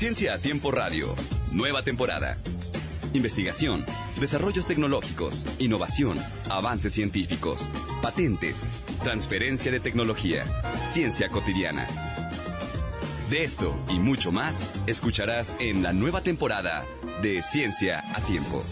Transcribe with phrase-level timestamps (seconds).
[0.00, 1.14] Ciencia a Tiempo Radio.
[1.52, 2.38] Nueva temporada.
[3.12, 3.84] Investigación,
[4.18, 6.18] desarrollos tecnológicos, innovación,
[6.48, 7.68] avances científicos,
[8.00, 8.62] patentes,
[9.02, 10.46] transferencia de tecnología,
[10.88, 11.86] ciencia cotidiana.
[13.28, 16.86] De esto y mucho más escucharás en la nueva temporada
[17.20, 18.64] de Ciencia a Tiempo.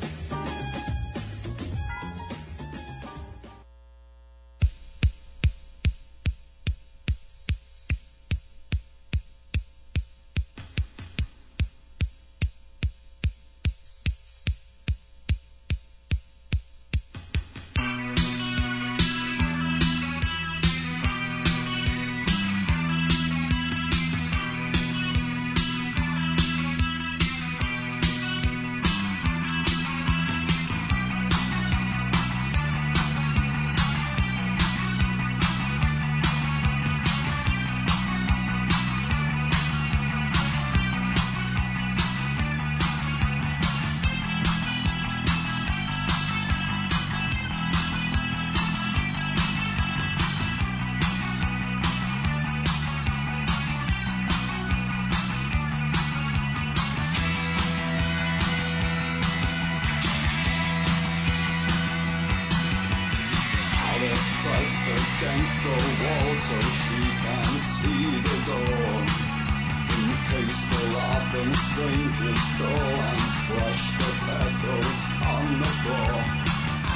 [72.18, 76.18] Just go and crush the petals on the floor.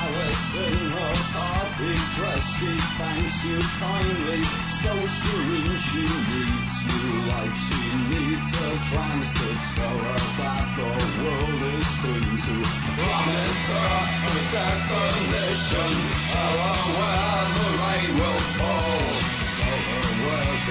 [0.02, 4.42] Alice in her party dress, she thanks you kindly,
[4.82, 10.90] so serene she needs you like she needs a trance to tell her that the
[11.22, 12.56] world is clean to
[12.98, 13.94] promise her
[14.26, 15.92] a definition,
[16.34, 19.11] tell her where the rain will fall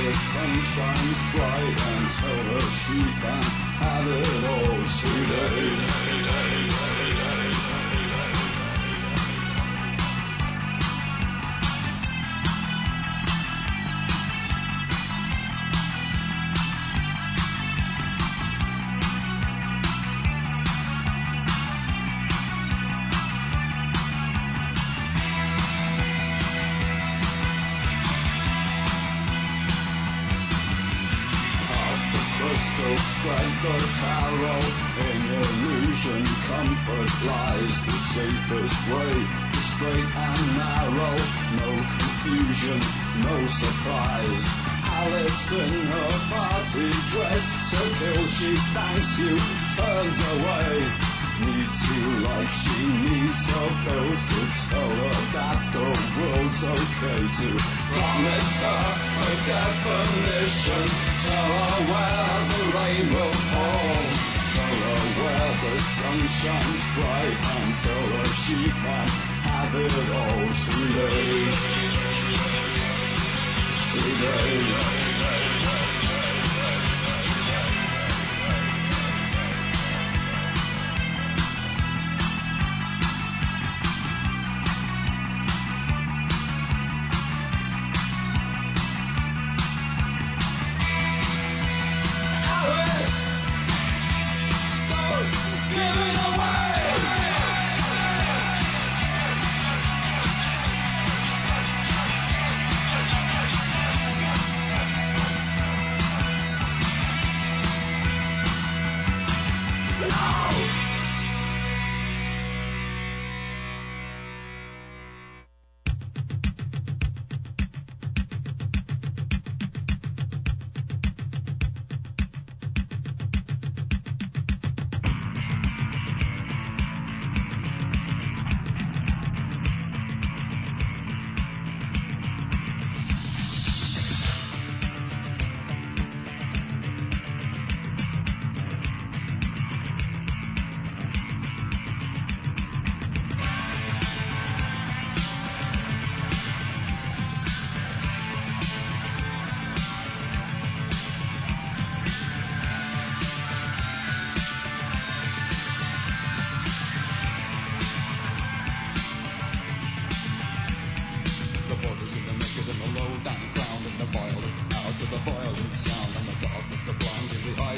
[0.04, 3.44] the sun shines bright and tell her she can
[3.82, 6.81] have it all today.
[38.14, 39.14] safest way,
[39.54, 41.16] the straight and narrow,
[41.64, 42.80] no confusion,
[43.24, 44.46] no surprise.
[45.00, 49.38] Alice in her party dress, so ill she thanks you,
[49.78, 50.72] turns away.
[51.40, 57.50] Needs you like she needs her pills to tell her that the world's okay to
[57.96, 58.86] promise her
[59.24, 60.86] a definition,
[61.24, 64.11] tell her where the rain will fall
[65.60, 69.21] the sun shines bright until she sheep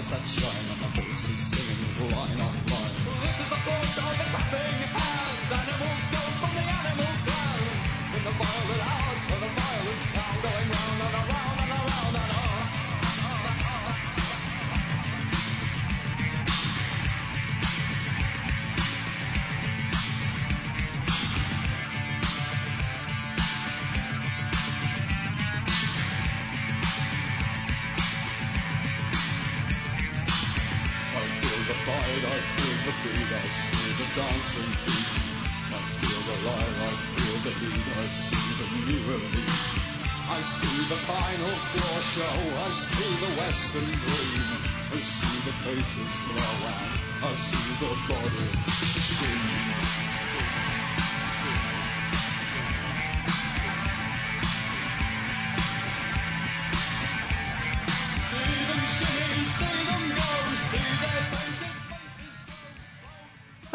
[0.10, 2.96] that shine on the voices singing line on line.
[3.06, 4.73] Well, this is the fourth time it's happened.
[43.54, 44.04] Steam.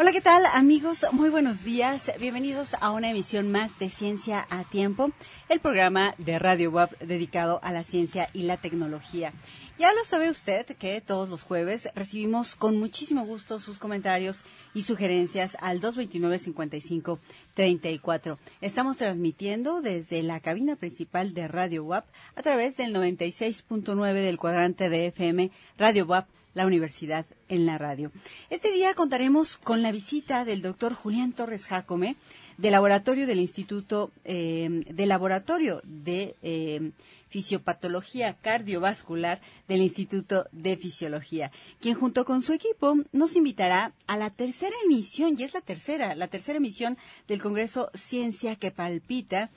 [0.01, 1.05] Hola, ¿qué tal amigos?
[1.11, 2.09] Muy buenos días.
[2.19, 5.11] Bienvenidos a una emisión más de Ciencia a Tiempo,
[5.49, 9.33] el programa de Radio Web dedicado a la ciencia y la tecnología.
[9.79, 14.43] Ya lo sabe usted que todos los jueves recibimos con muchísimo gusto sus comentarios
[14.73, 18.37] y sugerencias al 229-55-34.
[18.59, 22.03] Estamos transmitiendo desde la cabina principal de Radio WAP
[22.35, 28.11] a través del 96.9 del cuadrante de FM Radio WAP la universidad en la radio.
[28.49, 32.17] Este día contaremos con la visita del doctor Julián Torres Jacome,
[32.59, 36.91] del laboratorio del Instituto, eh, del laboratorio de eh,
[37.29, 39.39] fisiopatología cardiovascular
[39.69, 45.35] del Instituto de Fisiología, quien junto con su equipo nos invitará a la tercera emisión,
[45.37, 46.97] y es la tercera, la tercera emisión
[47.29, 49.51] del Congreso Ciencia que Palpita,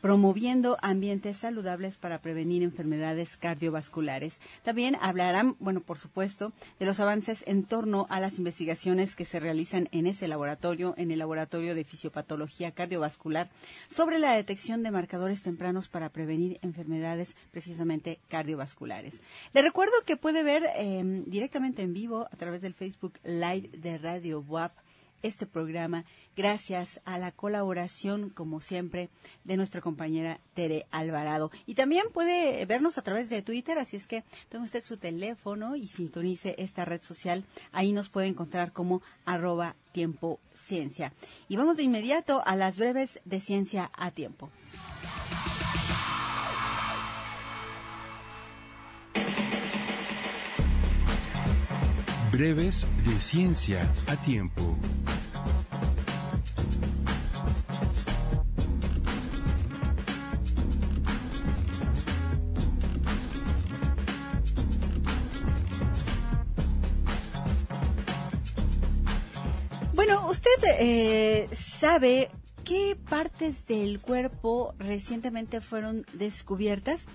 [0.00, 4.38] promoviendo ambientes saludables para prevenir enfermedades cardiovasculares.
[4.62, 9.40] También hablarán, bueno, por supuesto, de los avances en torno a las investigaciones que se
[9.40, 13.50] realizan en ese laboratorio, en el laboratorio de fisiopatología cardiovascular,
[13.88, 19.20] sobre la detección de marcadores tempranos para prevenir enfermedades precisamente cardiovasculares.
[19.52, 23.98] Le recuerdo que puede ver eh, directamente en vivo a través del Facebook Live de
[23.98, 24.72] Radio WAP
[25.26, 26.04] este programa
[26.36, 29.10] gracias a la colaboración, como siempre,
[29.44, 31.50] de nuestra compañera Tere Alvarado.
[31.66, 35.76] Y también puede vernos a través de Twitter, así es que tome usted su teléfono
[35.76, 37.44] y sintonice esta red social.
[37.72, 40.40] Ahí nos puede encontrar como arroba tiempo.
[41.48, 44.50] Y vamos de inmediato a las breves de ciencia a tiempo.
[52.32, 54.76] Breves de ciencia a tiempo.
[70.78, 72.30] Eh, sabe
[72.66, 77.06] ¿Qué partes del cuerpo recientemente fueron descubiertas?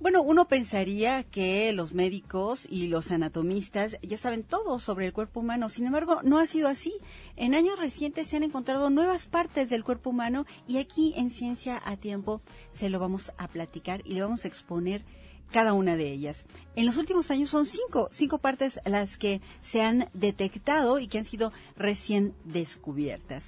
[0.00, 5.40] Bueno, uno pensaría que los médicos y los anatomistas ya saben todo sobre el cuerpo
[5.40, 5.70] humano.
[5.70, 6.92] Sin embargo, no ha sido así.
[7.36, 11.80] En años recientes se han encontrado nuevas partes del cuerpo humano y aquí en Ciencia
[11.86, 12.42] a Tiempo
[12.74, 15.06] se lo vamos a platicar y le vamos a exponer
[15.50, 16.44] cada una de ellas.
[16.76, 21.18] En los últimos años son cinco, cinco partes las que se han detectado y que
[21.18, 23.46] han sido recién descubiertas.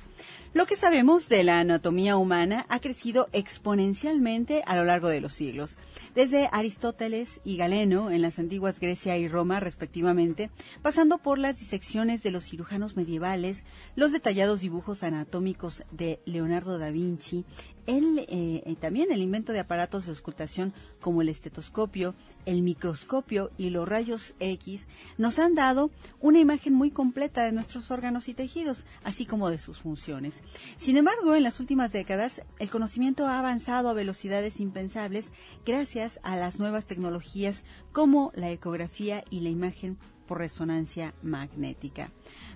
[0.53, 5.33] Lo que sabemos de la anatomía humana ha crecido exponencialmente a lo largo de los
[5.33, 5.79] siglos,
[6.17, 10.51] desde Aristóteles y Galeno en las antiguas Grecia y Roma respectivamente,
[10.83, 16.91] pasando por las disecciones de los cirujanos medievales, los detallados dibujos anatómicos de Leonardo da
[16.91, 17.45] Vinci,
[17.87, 22.15] el, eh, también el invento de aparatos de auscultación como el estetoscopio,
[22.47, 24.87] el microscopio y los rayos X
[25.19, 29.59] nos han dado una imagen muy completa de nuestros órganos y tejidos, así como de
[29.59, 30.40] sus funciones.
[30.79, 35.31] Sin embargo, en las últimas décadas, el conocimiento ha avanzado a velocidades impensables
[35.65, 39.99] gracias a las nuevas tecnologías como la ecografía y la imagen
[40.31, 42.13] por resonancia magnética.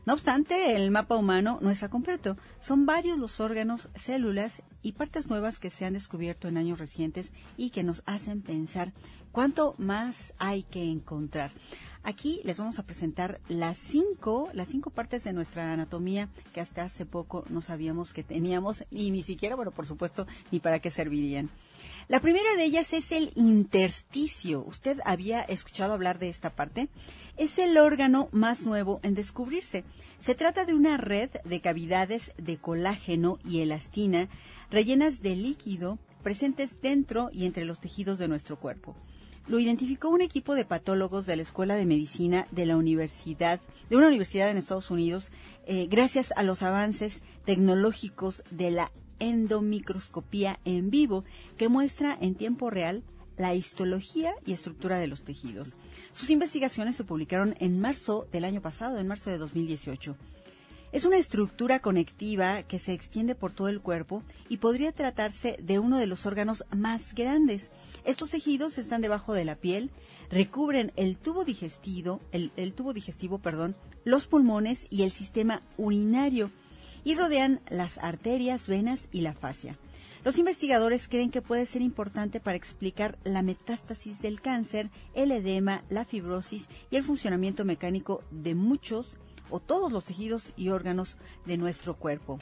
[0.07, 2.37] No obstante, el mapa humano no está completo.
[2.61, 7.33] Son varios los órganos, células y partes nuevas que se han descubierto en años recientes
[7.57, 8.93] y que nos hacen pensar
[9.33, 11.50] cuánto más hay que encontrar.
[12.06, 16.82] Aquí les vamos a presentar las cinco, las cinco partes de nuestra anatomía que hasta
[16.82, 20.90] hace poco no sabíamos que teníamos y ni siquiera, bueno, por supuesto, ni para qué
[20.90, 21.49] servirían.
[22.08, 24.62] La primera de ellas es el intersticio.
[24.66, 26.90] ¿Usted había escuchado hablar de esta parte?
[27.38, 29.82] Es el órgano más nuevo en descubrirse.
[30.20, 34.28] Se trata de una red de cavidades de colágeno y elastina
[34.70, 38.94] rellenas de líquido presentes dentro y entre los tejidos de nuestro cuerpo
[39.47, 43.61] lo identificó un equipo de patólogos de la Escuela de Medicina de la Universidad,
[43.91, 45.31] de una universidad en Estados Unidos,
[45.67, 51.25] eh, gracias a los avances tecnológicos de la endomicroscopía en vivo,
[51.57, 53.03] que muestra en tiempo real
[53.37, 55.75] la histología y estructura de los tejidos.
[56.13, 60.17] Sus investigaciones se publicaron en marzo del año pasado, en marzo de 2018.
[60.95, 65.81] Es una estructura conectiva que se extiende por todo el cuerpo y podría tratarse de
[65.81, 67.73] uno de los órganos más grandes.
[68.05, 69.91] Estos tejidos están debajo de la piel,
[70.31, 73.75] recubren el tubo digestivo, el, tubo digestivo, perdón,
[74.05, 76.53] los pulmones y el sistema urinario
[77.03, 79.77] y rodean las arterias, venas y la fascia.
[80.25, 85.83] Los investigadores creen que puede ser importante para explicar la metástasis del cáncer, el edema,
[85.91, 89.19] la fibrosis y el funcionamiento mecánico de muchos
[89.54, 92.40] o todos los tejidos y órganos de nuestro cuerpo.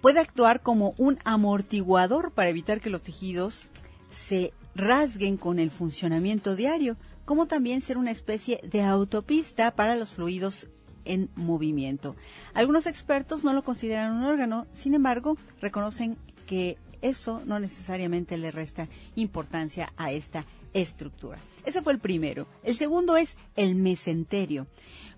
[0.00, 3.68] Puede actuar como un amortiguador para evitar que los tejidos
[4.10, 10.10] se rasguen con el funcionamiento diario, como también ser una especie de autopista para los
[10.10, 10.66] fluidos
[11.04, 12.16] en movimiento.
[12.52, 16.16] Algunos expertos no lo consideran un órgano, sin embargo, reconocen
[16.48, 21.38] que eso no necesariamente le resta importancia a esta estructura.
[21.66, 22.46] Ese fue el primero.
[22.62, 24.68] El segundo es el mesenterio.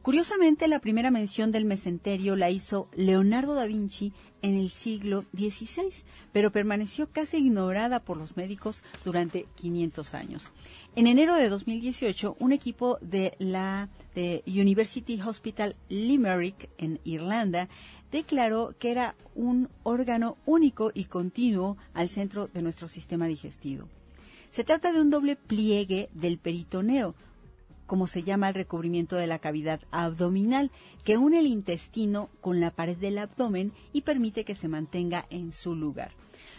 [0.01, 5.91] Curiosamente, la primera mención del mesenterio la hizo Leonardo da Vinci en el siglo XVI,
[6.33, 10.51] pero permaneció casi ignorada por los médicos durante 500 años.
[10.97, 13.91] En enero de 2018, un equipo de la
[14.47, 17.69] University Hospital Limerick en Irlanda
[18.11, 23.89] declaró que era un órgano único y continuo al centro de nuestro sistema digestivo.
[24.51, 27.15] Se trata de un doble pliegue del peritoneo,
[27.87, 30.71] como se llama el recubrimiento de la cavidad abdominal,
[31.05, 35.53] que une el intestino con la pared del abdomen y permite que se mantenga en
[35.53, 36.13] su lugar.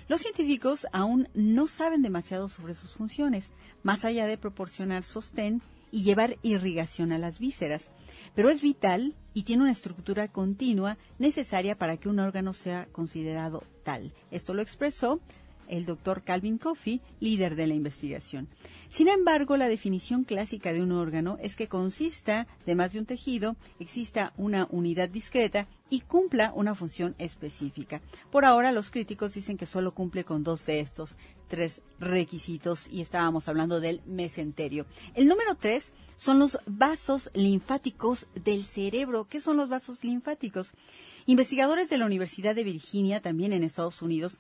[0.08, 3.52] Los científicos aún no saben demasiado sobre sus funciones,
[3.84, 7.90] más allá de proporcionar sostén y llevar irrigación a las vísceras,
[8.36, 13.64] pero es vital y tiene una estructura continua necesaria para que un órgano sea considerado
[13.84, 14.14] tal.
[14.32, 15.20] Esto lo expresó
[15.70, 18.48] el doctor Calvin Coffey, líder de la investigación.
[18.90, 23.06] Sin embargo, la definición clásica de un órgano es que consista de más de un
[23.06, 28.02] tejido, exista una unidad discreta y cumpla una función específica.
[28.32, 31.18] Por ahora, los críticos dicen que solo cumple con dos de estos
[31.50, 34.86] tres requisitos y estábamos hablando del mesenterio.
[35.16, 39.28] El número tres son los vasos linfáticos del cerebro.
[39.30, 40.72] ¿Qué son los vasos linfáticos?
[41.26, 44.38] Investigadores de la Universidad de Virginia, también en Estados Unidos,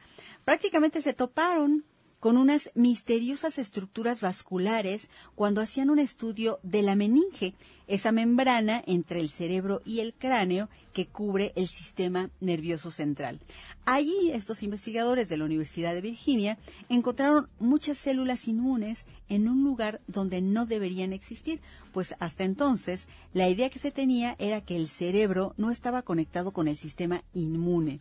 [0.49, 1.85] prácticamente se toparon
[2.19, 7.53] con unas misteriosas estructuras vasculares cuando hacían un estudio de la meninge,
[7.85, 13.39] esa membrana entre el cerebro y el cráneo que cubre el sistema nervioso central.
[13.85, 16.57] Allí estos investigadores de la Universidad de Virginia
[16.89, 21.61] encontraron muchas células inmunes en un lugar donde no deberían existir,
[21.93, 26.53] pues hasta entonces la idea que se tenía era que el cerebro no estaba conectado
[26.53, 27.99] con el sistema inmune.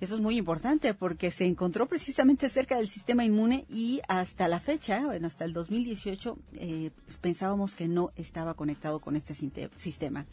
[0.00, 4.60] Eso es muy importante porque se encontró precisamente cerca del sistema inmune y hasta la
[4.60, 6.90] fecha, bueno, hasta el 2018, eh,
[7.20, 10.26] pensábamos que no estaba conectado con este sistema.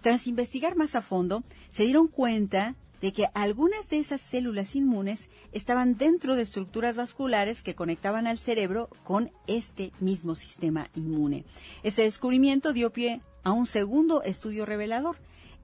[0.00, 5.28] Tras investigar más a fondo, se dieron cuenta de que algunas de esas células inmunes
[5.52, 11.44] estaban dentro de estructuras vasculares que conectaban al cerebro con este mismo sistema inmune.
[11.82, 15.16] Ese descubrimiento dio pie a un segundo estudio revelador.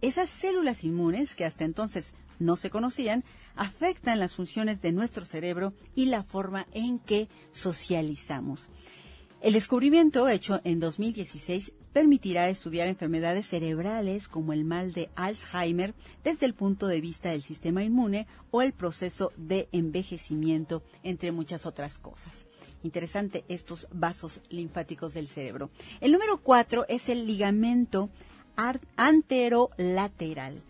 [0.03, 3.25] Esas células inmunes, que hasta entonces no se conocían,
[3.57, 8.69] afectan las funciones de nuestro cerebro y la forma en que socializamos.
[9.43, 15.95] El descubrimiento hecho en 2016 permitirá estudiar enfermedades cerebrales como el mal de Alzheimer
[16.25, 21.65] desde el punto de vista del sistema inmune o el proceso de envejecimiento, entre muchas
[21.65, 22.35] otras cosas.
[22.83, 25.71] Interesante estos vasos linfáticos del cerebro.
[26.01, 28.11] El número cuatro es el ligamento
[28.97, 30.63] anterolateral.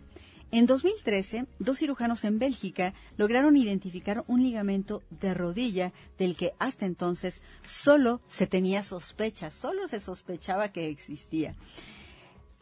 [0.49, 6.85] En 2013, dos cirujanos en Bélgica lograron identificar un ligamento de rodilla del que hasta
[6.85, 11.55] entonces solo se tenía sospecha, solo se sospechaba que existía.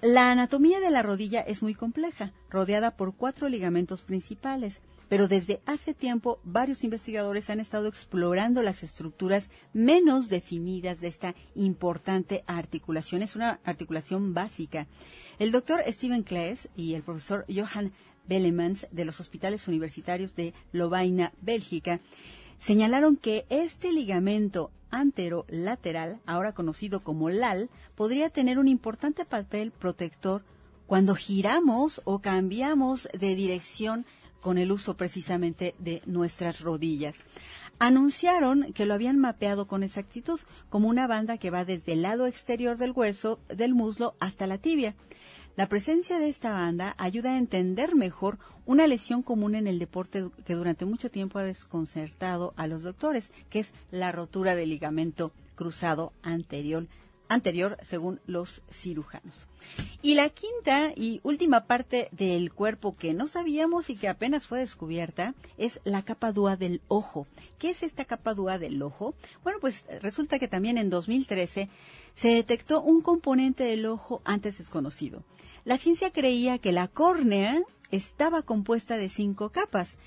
[0.01, 5.61] La anatomía de la rodilla es muy compleja, rodeada por cuatro ligamentos principales pero desde
[5.65, 13.21] hace tiempo varios investigadores han estado explorando las estructuras menos definidas de esta importante articulación.
[13.21, 14.87] Es una articulación básica.
[15.39, 17.91] El doctor Steven Claes y el profesor Johan
[18.27, 21.99] Bellemans de los hospitales universitarios de Lovaina, Bélgica,
[22.59, 30.43] señalaron que este ligamento anterolateral, ahora conocido como LAL, podría tener un importante papel protector
[30.87, 34.05] cuando giramos o cambiamos de dirección
[34.45, 37.23] con el uso precisamente de nuestras rodillas.
[37.79, 42.27] Anunciaron que lo habían mapeado con exactitud como una banda que va desde el lado
[42.27, 44.93] exterior del hueso del muslo hasta la tibia.
[45.55, 48.37] La presencia de esta banda ayuda a entender mejor
[48.67, 53.31] una lesión común en el deporte que durante mucho tiempo ha desconcertado a los doctores,
[53.49, 56.85] que es la rotura del ligamento cruzado anterior
[57.27, 59.47] anterior según los cirujanos.
[60.01, 64.59] Y la quinta y última parte del cuerpo que no sabíamos y que apenas fue
[64.59, 67.27] descubierta es la capa dúa del ojo.
[67.57, 69.15] ¿Qué es esta capa dúa del ojo?
[69.43, 71.69] Bueno, pues resulta que también en 2013
[72.15, 75.23] se detectó un componente del ojo antes desconocido.
[75.65, 79.97] La ciencia creía que la córnea estaba compuesta de cinco capas,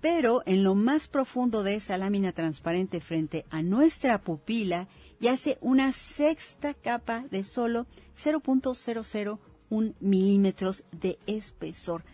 [0.00, 4.86] pero en lo más profundo de esa lámina transparente frente a nuestra pupila
[5.20, 7.86] yace una sexta capa de solo
[8.22, 12.04] 0.001 milímetros de espesor.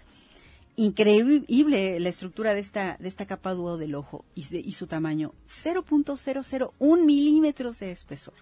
[0.76, 5.32] Increíble la estructura de esta, de esta capa dúo del ojo y, y su tamaño,
[5.48, 8.34] 0.001 milímetros de espesor.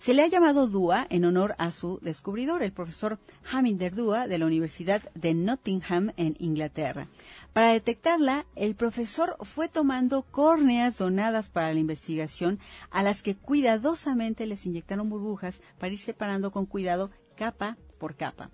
[0.00, 3.18] Se le ha llamado Dua en honor a su descubridor, el profesor
[3.52, 7.08] Haminder Dua de la Universidad de Nottingham en Inglaterra.
[7.52, 14.46] Para detectarla, el profesor fue tomando córneas donadas para la investigación a las que cuidadosamente
[14.46, 18.50] les inyectaron burbujas para ir separando con cuidado capa por capa.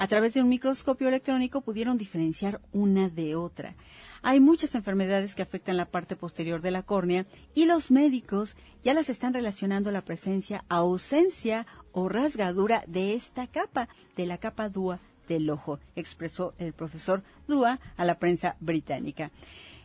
[0.00, 3.76] A través de un microscopio electrónico pudieron diferenciar una de otra.
[4.22, 8.94] Hay muchas enfermedades que afectan la parte posterior de la córnea y los médicos ya
[8.94, 15.00] las están relacionando la presencia, ausencia o rasgadura de esta capa, de la capa dúa
[15.28, 19.30] del ojo, expresó el profesor Dúa a la prensa británica.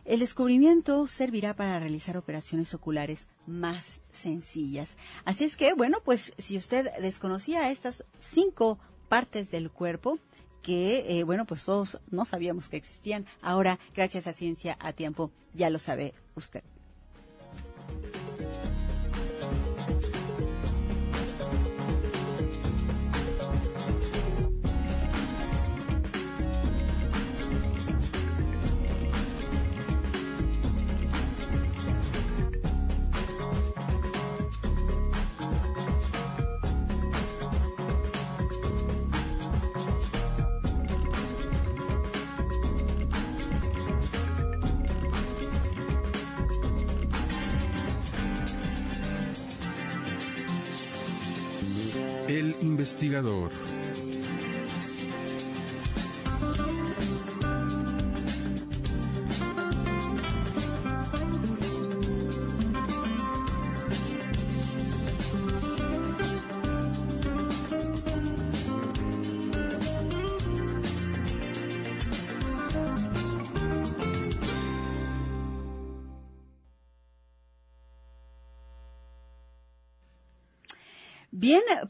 [0.06, 4.96] El descubrimiento servirá para realizar operaciones oculares más sencillas.
[5.26, 10.18] Así es que, bueno, pues si usted desconocía estas cinco partes del cuerpo,
[10.62, 13.24] que, eh, bueno, pues todos no sabíamos que existían.
[13.40, 16.62] Ahora, gracias a Ciencia a Tiempo, ya lo sabe usted.
[52.96, 53.50] Investigador.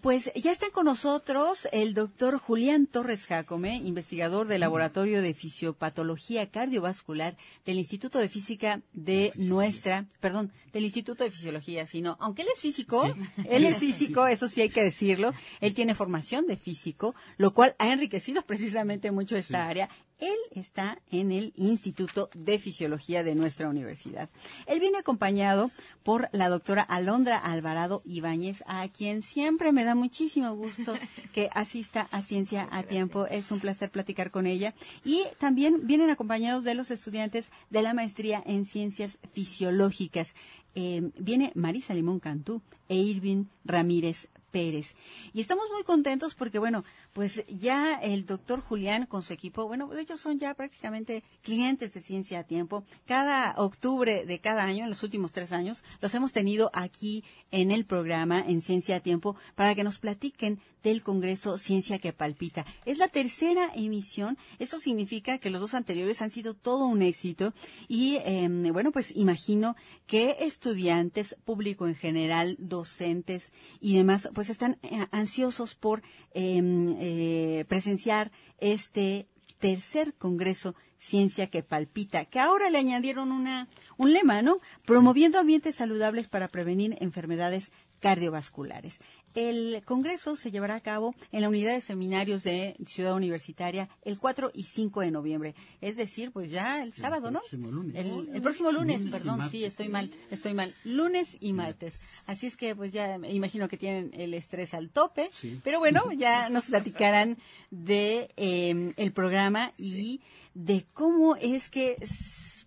[0.07, 6.49] Pues ya está con nosotros el doctor Julián Torres Jacome, investigador del Laboratorio de Fisiopatología
[6.49, 12.49] Cardiovascular del Instituto de Física de nuestra, perdón, del Instituto de Fisiología, sino, aunque él
[12.55, 13.13] es físico,
[13.51, 17.75] él es físico, eso sí hay que decirlo, él tiene formación de físico, lo cual
[17.81, 19.89] ha enriquecido precisamente mucho esta área.
[20.19, 24.31] Él está en el Instituto de Fisiología de nuestra universidad.
[24.67, 25.71] Él viene acompañado
[26.03, 30.95] por la doctora Alondra Alvarado Ibáñez, a quien siempre me da muchísimo gusto
[31.35, 33.27] que asista a Ciencia a Tiempo.
[33.27, 34.75] Es un placer platicar con ella.
[35.05, 40.35] Y también vienen acompañados de los estudiantes de la maestría en Ciencias Fisiológicas.
[40.75, 44.95] Eh, viene Marisa Limón Cantú e Irving Ramírez Pérez.
[45.33, 49.91] Y estamos muy contentos porque, bueno, pues ya el doctor Julián con su equipo, bueno,
[49.99, 52.85] hecho son ya prácticamente clientes de Ciencia a Tiempo.
[53.07, 57.71] Cada octubre de cada año, en los últimos tres años, los hemos tenido aquí en
[57.71, 62.65] el programa en Ciencia a Tiempo para que nos platiquen del Congreso Ciencia que Palpita.
[62.85, 64.39] Es la tercera emisión.
[64.61, 67.53] Esto significa que los dos anteriores han sido todo un éxito
[67.89, 69.75] y, eh, bueno, pues imagino
[70.07, 76.03] que estudiantes, público en general, docentes y demás, pues están eh, ansiosos por
[76.35, 76.63] eh,
[77.01, 79.27] eh, presenciar este
[79.59, 84.61] tercer Congreso Ciencia que Palpita, que ahora le añadieron una, un lema, ¿no?
[84.85, 87.71] Promoviendo ambientes saludables para prevenir enfermedades
[88.01, 88.99] cardiovasculares.
[89.37, 94.19] El Congreso se llevará a cabo en la unidad de seminarios de Ciudad Universitaria el
[94.19, 95.55] 4 y 5 de noviembre.
[95.83, 97.41] Es decir, pues ya el sábado, ¿no?
[97.41, 97.97] próximo lunes.
[97.97, 100.75] El, el próximo lunes, perdón, sí, estoy mal, estoy mal.
[100.85, 102.01] Lunes y martes.
[102.27, 105.29] Así es que pues ya me imagino que tienen el estrés al tope.
[105.35, 105.61] Sí.
[105.63, 107.37] Pero bueno, ya nos platicarán
[107.71, 110.23] de eh, el programa y
[110.55, 111.99] de cómo es que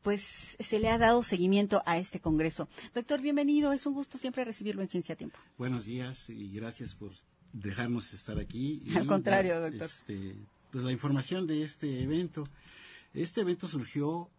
[0.01, 2.67] pues se le ha dado seguimiento a este congreso.
[2.93, 3.73] Doctor, bienvenido.
[3.73, 5.39] Es un gusto siempre recibirlo en Ciencia a Tiempo.
[5.57, 7.11] Buenos días y gracias por
[7.53, 8.81] dejarnos estar aquí.
[8.85, 9.87] y Al contrario, doctor.
[9.87, 10.35] este,
[10.71, 12.45] pues la información de este evento.
[13.13, 14.29] Este evento surgió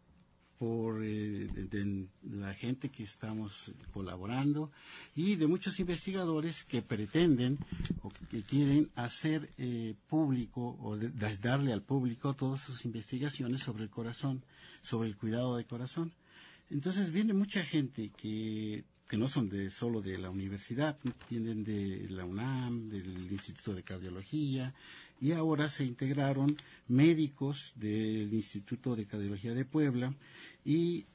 [0.60, 4.70] por eh, de, la gente que estamos colaborando
[5.16, 7.56] y de muchos investigadores que pretenden
[8.02, 13.84] o que quieren hacer eh, público o de- darle al público todas sus investigaciones sobre
[13.84, 14.42] el corazón,
[14.82, 16.12] sobre el cuidado del corazón.
[16.68, 20.98] Entonces viene mucha gente que, que no son de solo de la universidad,
[21.30, 24.74] vienen de la UNAM, del Instituto de Cardiología
[25.20, 26.56] y ahora se integraron
[26.88, 30.14] médicos del Instituto de Cardiología de Puebla
[30.64, 31.06] y,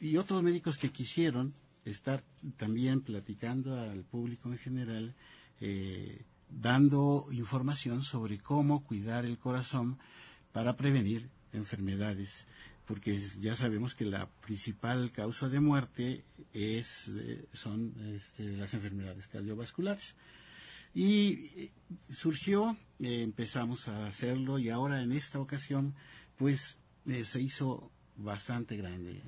[0.00, 1.52] y otros médicos que quisieron
[1.84, 2.22] estar
[2.56, 5.14] también platicando al público en general,
[5.60, 9.98] eh, dando información sobre cómo cuidar el corazón
[10.52, 12.46] para prevenir enfermedades,
[12.86, 19.26] porque ya sabemos que la principal causa de muerte es, eh, son este, las enfermedades
[19.28, 20.14] cardiovasculares.
[20.94, 21.70] Y eh,
[22.08, 25.94] surgió, eh, empezamos a hacerlo y ahora en esta ocasión,
[26.36, 26.78] pues
[27.24, 29.22] se hizo bastante grande.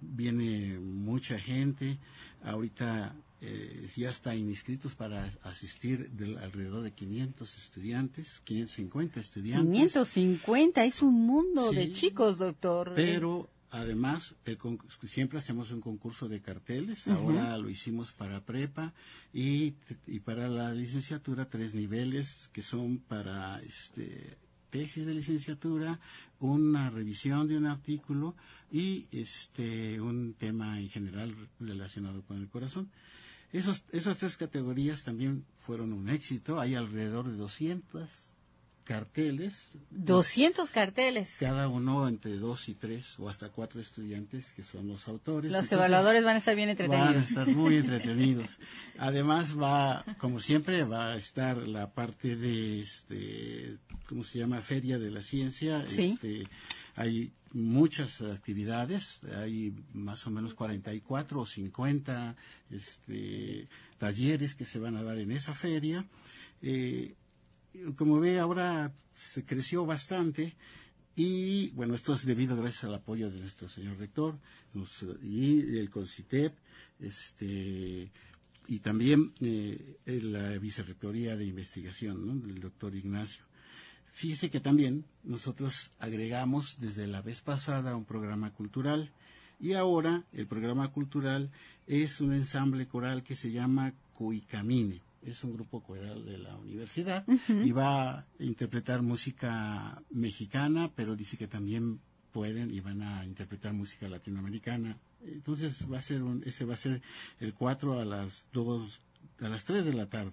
[0.00, 1.98] viene mucha gente.
[2.42, 6.10] Ahorita eh, ya está inscritos para asistir
[6.42, 9.72] alrededor de 500 estudiantes, 550 estudiantes.
[9.72, 12.92] 550, es un mundo de chicos, doctor.
[12.96, 14.36] Pero además,
[15.04, 18.92] siempre hacemos un concurso de carteles, ahora lo hicimos para prepa
[19.32, 19.74] y,
[20.06, 24.36] y, para la licenciatura tres niveles que son para este
[24.70, 25.98] tesis de licenciatura,
[26.40, 28.34] una revisión de un artículo
[28.70, 32.90] y este un tema en general relacionado con el corazón.
[33.52, 36.60] Esos, esas tres categorías también fueron un éxito.
[36.60, 38.27] Hay alrededor de 200
[38.88, 39.68] carteles.
[39.90, 41.28] 200 carteles.
[41.38, 45.52] Cada uno entre dos y tres o hasta cuatro estudiantes que son los autores.
[45.52, 47.06] Los evaluadores van a estar bien entretenidos.
[47.06, 48.58] Van a estar muy entretenidos.
[48.96, 53.76] Además va, como siempre, va a estar la parte de, este,
[54.08, 54.62] ¿cómo se llama?
[54.62, 55.86] Feria de la Ciencia.
[55.86, 56.14] Sí.
[56.14, 56.48] Este,
[56.96, 62.36] hay muchas actividades, hay más o menos 44 o 50
[62.70, 66.06] este, talleres que se van a dar en esa feria.
[66.62, 67.14] Eh,
[67.96, 70.56] como ve, ahora se creció bastante
[71.16, 74.38] y bueno, esto es debido gracias al apoyo de nuestro señor rector
[75.20, 76.54] y el CONCITEP,
[77.00, 78.12] este,
[78.68, 83.42] y también eh, la vicerrectoría de investigación del doctor Ignacio.
[84.12, 89.10] Fíjese que también nosotros agregamos desde la vez pasada un programa cultural
[89.58, 91.50] y ahora el programa cultural
[91.88, 95.00] es un ensamble coral que se llama Cuicamine.
[95.22, 101.36] Es un grupo coral de la universidad y va a interpretar música mexicana, pero dice
[101.36, 102.00] que también
[102.32, 104.98] pueden y van a interpretar música latinoamericana.
[105.24, 107.02] Entonces va a ser un, ese va a ser
[107.40, 109.02] el 4 a las 2
[109.40, 110.32] a las 3 de la tarde.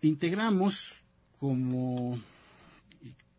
[0.00, 0.94] Integramos
[1.38, 2.18] como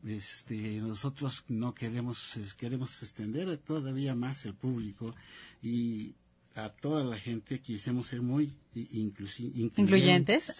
[0.05, 5.15] este, nosotros no queremos, queremos extender todavía más el público
[5.61, 6.13] y
[6.57, 10.59] a toda la gente quisimos ser muy incluyentes.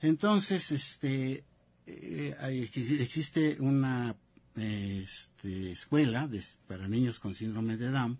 [0.00, 1.44] Entonces, este,
[1.86, 2.68] eh,
[3.00, 4.14] existe una
[4.54, 6.30] este, escuela
[6.66, 8.18] para niños con síndrome de Down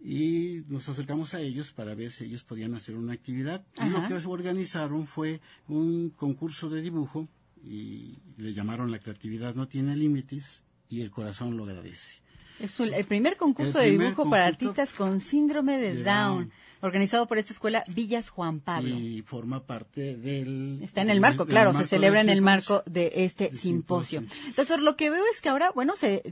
[0.00, 3.66] y nos acercamos a ellos para ver si ellos podían hacer una actividad.
[3.76, 7.28] Y lo que organizaron fue un concurso de dibujo
[7.62, 12.19] y le llamaron La creatividad no tiene límites y el corazón lo agradece.
[12.60, 17.52] Es el primer concurso de dibujo para artistas con síndrome de, Down organizado por esta
[17.52, 18.94] escuela Villas Juan Pablo.
[18.96, 20.78] Y forma parte del...
[20.82, 24.22] Está en el marco, claro, se celebra en el marco de este simposio.
[24.56, 26.22] Doctor, lo que veo es que ahora, bueno, se,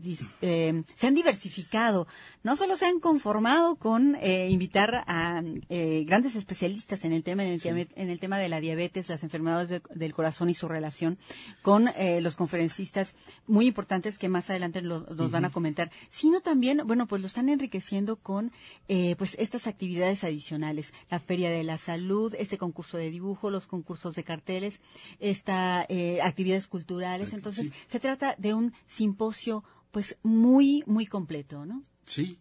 [0.40, 2.06] eh, se han diversificado.
[2.42, 7.44] No solo se han conformado con eh, invitar a eh, grandes especialistas en el tema
[7.44, 11.18] en el, en el, tema de la diabetes, las enfermedades del corazón y su relación
[11.62, 13.14] con los conferencistas
[13.46, 17.48] muy importantes que más adelante los van a comentar, sino también, bueno, pues lo están
[17.48, 18.52] enriqueciendo con
[18.86, 23.66] pues estas actividades adicionales adicionales, la Feria de la Salud, este concurso de dibujo, los
[23.66, 24.80] concursos de carteles,
[25.18, 27.32] esta eh, actividades culturales.
[27.32, 31.82] Entonces, se trata de un simposio pues muy, muy completo, ¿no?
[32.04, 32.38] Sí,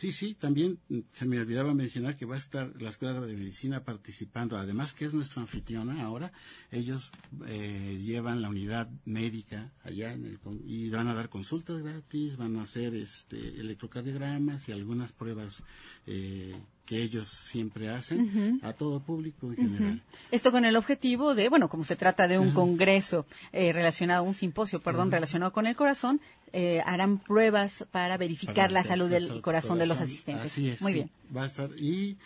[0.00, 0.78] Sí, sí, también
[1.12, 5.04] se me olvidaba mencionar que va a estar la Escuela de Medicina participando, además que
[5.04, 6.32] es nuestra anfitriona ahora,
[6.70, 7.10] ellos
[7.46, 10.16] eh, llevan la unidad médica allá
[10.64, 15.62] y van a dar consultas gratis, van a hacer este, electrocardiogramas y algunas pruebas
[16.06, 16.58] eh,
[16.90, 20.02] que ellos siempre hacen a todo público en general.
[20.32, 24.34] Esto con el objetivo de, bueno, como se trata de un congreso eh, relacionado, un
[24.34, 26.20] simposio, perdón, relacionado con el corazón,
[26.52, 30.52] eh, harán pruebas para verificar la salud del corazón, de los asistentes.
[30.52, 30.82] Así es.
[30.82, 31.10] Muy bien.
[31.34, 31.70] Va a estar.
[31.78, 32.16] Y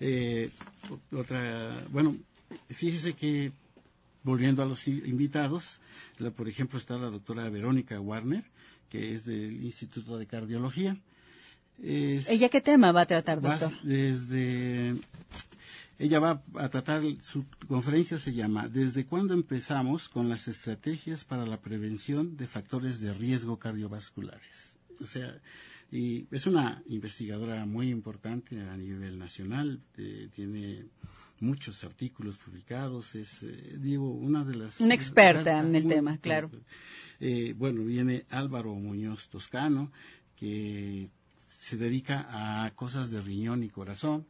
[0.00, 0.50] eh,
[1.12, 2.16] otra, bueno,
[2.68, 3.52] fíjese que
[4.22, 5.80] volviendo a los invitados,
[6.36, 8.44] por ejemplo está la doctora Verónica Warner,
[8.88, 10.96] que es del Instituto de Cardiología
[11.82, 13.72] ¿Ella qué tema va a tratar, doctor?
[13.82, 14.94] Desde,
[16.02, 21.46] ella va a tratar, su conferencia se llama ¿Desde cuándo empezamos con las estrategias para
[21.46, 24.76] la prevención de factores de riesgo cardiovasculares?
[25.00, 25.40] O sea,
[25.92, 30.86] y es una investigadora muy importante a nivel nacional, eh, tiene
[31.38, 34.80] muchos artículos publicados, es, eh, digo, una de las...
[34.80, 36.50] Una experta en el tema, claro.
[37.20, 39.92] Eh, bueno, viene Álvaro Muñoz Toscano,
[40.34, 41.10] que
[41.62, 42.26] se dedica
[42.64, 44.26] a cosas de riñón y corazón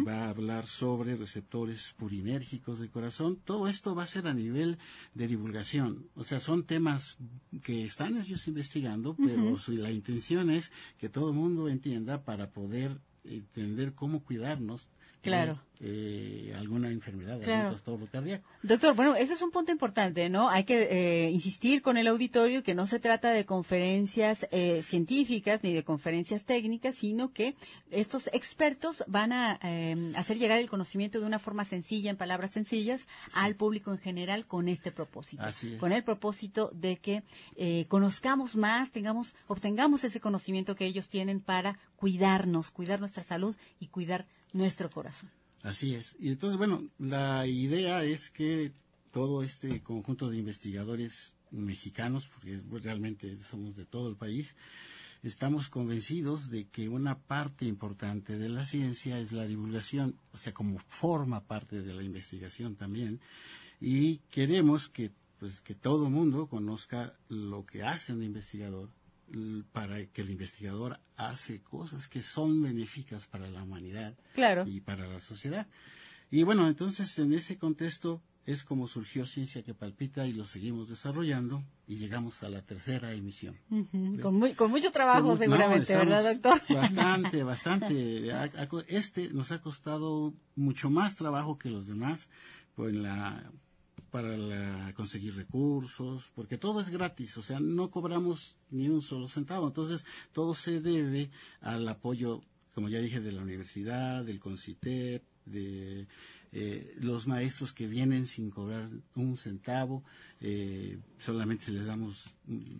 [0.00, 3.38] y va a hablar sobre receptores purinérgicos del corazón.
[3.44, 4.78] Todo esto va a ser a nivel
[5.14, 6.08] de divulgación.
[6.16, 7.18] O sea, son temas
[7.62, 12.50] que están ellos investigando, pero su- la intención es que todo el mundo entienda para
[12.50, 14.88] poder entender cómo cuidarnos
[15.22, 15.54] Claro.
[15.78, 17.52] de eh, alguna enfermedad, Claro.
[17.54, 18.48] algún trastorno cardíaco.
[18.62, 20.48] Doctor, bueno, ese es un punto importante, ¿no?
[20.48, 25.64] Hay que eh, insistir con el auditorio que no se trata de conferencias eh, científicas
[25.64, 27.56] ni de conferencias técnicas, sino que
[27.90, 32.52] estos expertos van a eh, hacer llegar el conocimiento de una forma sencilla, en palabras
[32.52, 35.42] sencillas, al público en general con este propósito.
[35.42, 35.80] Así es.
[35.80, 37.24] Con el propósito de que
[37.56, 43.56] eh, conozcamos más, tengamos, obtengamos ese conocimiento que ellos tienen para cuidarnos, cuidar nuestra salud
[43.80, 45.30] y cuidar nuestro corazón.
[45.62, 46.16] Así es.
[46.18, 48.72] Y entonces, bueno, la idea es que
[49.12, 54.56] todo este conjunto de investigadores mexicanos, porque pues, realmente somos de todo el país,
[55.22, 60.52] estamos convencidos de que una parte importante de la ciencia es la divulgación, o sea,
[60.52, 63.20] como forma parte de la investigación también,
[63.80, 68.90] y queremos que pues que todo mundo conozca lo que hace un investigador
[69.72, 74.64] para que el investigador hace cosas que son benéficas para la humanidad Claro.
[74.66, 75.66] y para la sociedad.
[76.30, 80.88] Y bueno, entonces en ese contexto es como surgió Ciencia que Palpita y lo seguimos
[80.88, 83.56] desarrollando y llegamos a la tercera emisión.
[84.20, 86.60] Con, muy- con mucho trabajo, seguramente, ¿verdad, doctor?
[86.74, 88.32] Bastante, bastante.
[88.88, 92.28] Este nos ha costado mucho más trabajo que los demás
[92.74, 93.48] pues, la,
[94.12, 99.26] para la- conseguir recursos, porque todo es gratis, o sea, no cobramos ni un solo
[99.26, 99.66] centavo.
[99.66, 102.42] Entonces, todo se debe al apoyo,
[102.74, 106.06] como ya dije, de la universidad, del CONCITEP, de
[106.52, 110.04] eh, los maestros que vienen sin cobrar un centavo,
[110.40, 112.26] eh, solamente les damos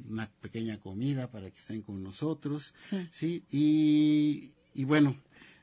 [0.08, 3.08] una pequeña comida para que estén con nosotros, Sí.
[3.10, 5.16] sí, y, y bueno,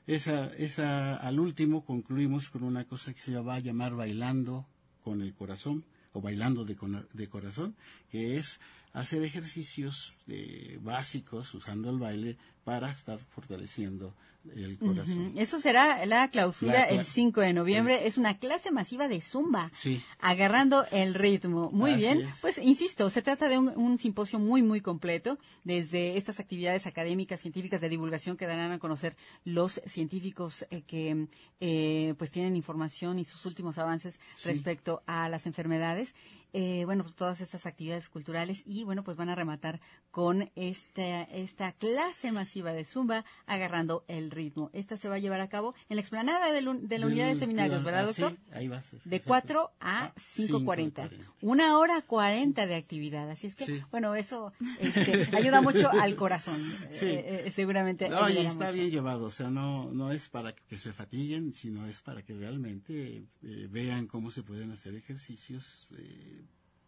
[0.08, 4.66] esa, esa, al último concluimos con una cosa que se va a llamar bailando
[5.04, 5.84] con el corazón
[6.14, 6.76] o bailando de,
[7.14, 7.76] de corazón,
[8.12, 8.60] que es
[8.94, 14.14] hacer ejercicios eh, básicos usando el baile para estar fortaleciendo
[14.56, 15.34] el corazón.
[15.36, 18.08] Eso será la clausura La cla- el 5 de noviembre.
[18.08, 19.70] Es una clase masiva de zumba.
[19.74, 20.02] Sí.
[20.20, 21.70] Agarrando el ritmo.
[21.72, 22.22] Muy Así bien.
[22.22, 22.36] es.
[22.42, 25.38] Pues insisto, se trata de un, un simposio muy, muy completo.
[25.64, 31.28] Desde estas actividades académicas, científicas de divulgación que darán a conocer los científicos eh, que
[31.60, 36.16] eh, pues tienen información y sus últimos avances respecto a las enfermedades.
[36.54, 39.80] Eh, bueno, pues todas estas actividades culturales y bueno, pues van a rematar
[40.12, 44.72] con esta, esta clase masiva de Zumba agarrando el ritmo.
[44.74, 47.36] Esta se va a llevar a cabo en la explanada de, de la unidad de
[47.36, 48.40] seminarios, ¿verdad, ah, sí, doctor?
[48.54, 49.00] ahí va a ser.
[49.04, 49.30] De exacto.
[49.30, 51.10] 4 a Ah, 5.40.
[51.10, 51.10] 5:40.
[51.42, 53.30] Una hora 40 de actividad.
[53.30, 53.82] Así es que, Sí.
[53.92, 56.60] bueno, eso este, ayuda mucho al corazón.
[56.92, 57.06] Sí.
[57.06, 58.10] Eh, eh, seguramente.
[58.10, 58.76] No, y ayudará está mucho.
[58.78, 62.34] bien llevado, o sea, no, no es para que se fatiguen, sino es para que
[62.34, 66.39] realmente eh, vean cómo se pueden hacer ejercicios eh,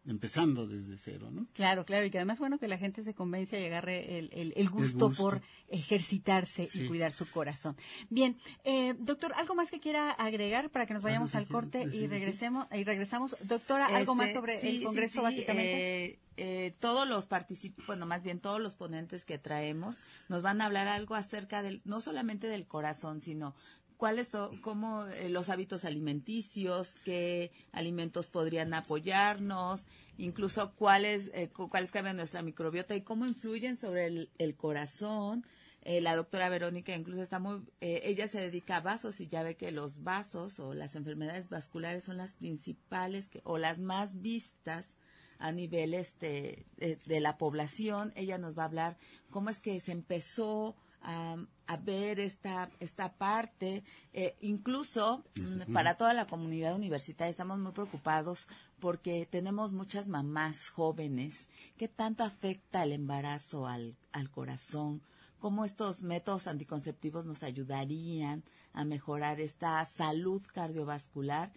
[0.06, 1.46] empezando desde cero, ¿no?
[1.54, 4.54] Claro, claro, y que además, bueno, que la gente se convence y agarre el, el-
[4.56, 5.22] el gusto, gusto.
[5.24, 7.76] por ejercitarse y cuidar su corazón.
[8.10, 11.84] Bien, eh, doctor, ¿algo más que quiera agregar para que nos vayamos Algo al corte
[11.92, 12.68] y regresemos?
[12.74, 13.36] Y regresamos.
[13.44, 16.06] Doctora, ¿algo más Este, sobre sí, el sí, Congreso, sí, básicamente?
[16.06, 19.98] eh, eh, todos los participantes, bueno, más bien todos los ponentes que traemos
[20.30, 23.54] nos van a hablar algo acerca del, no solamente del corazón, sino
[24.02, 29.86] cuáles son, cómo eh, los hábitos alimenticios, qué alimentos podrían apoyarnos,
[30.18, 35.46] incluso cuáles, eh, cu- cuáles cambian nuestra microbiota y cómo influyen sobre el, corazón.
[35.84, 39.44] Eh, la doctora Verónica incluso está muy, eh, ella se dedica a vasos y ya
[39.44, 44.96] ve que los vasos o las enfermedades vasculares son las principales o las más vistas
[45.38, 46.66] a nivel este
[47.06, 48.14] de la población.
[48.16, 48.98] Ella nos va a hablar
[49.30, 51.38] cómo es que se empezó a,
[51.68, 53.84] a ver esta esta parte.
[54.14, 58.48] Eh, incluso mm, para toda la comunidad universitaria estamos muy preocupados
[58.80, 61.48] porque tenemos muchas mamás jóvenes.
[61.78, 65.02] ¿Qué tanto afecta el embarazo al, al corazón?
[65.42, 71.52] cómo estos métodos anticonceptivos nos ayudarían a mejorar esta salud cardiovascular,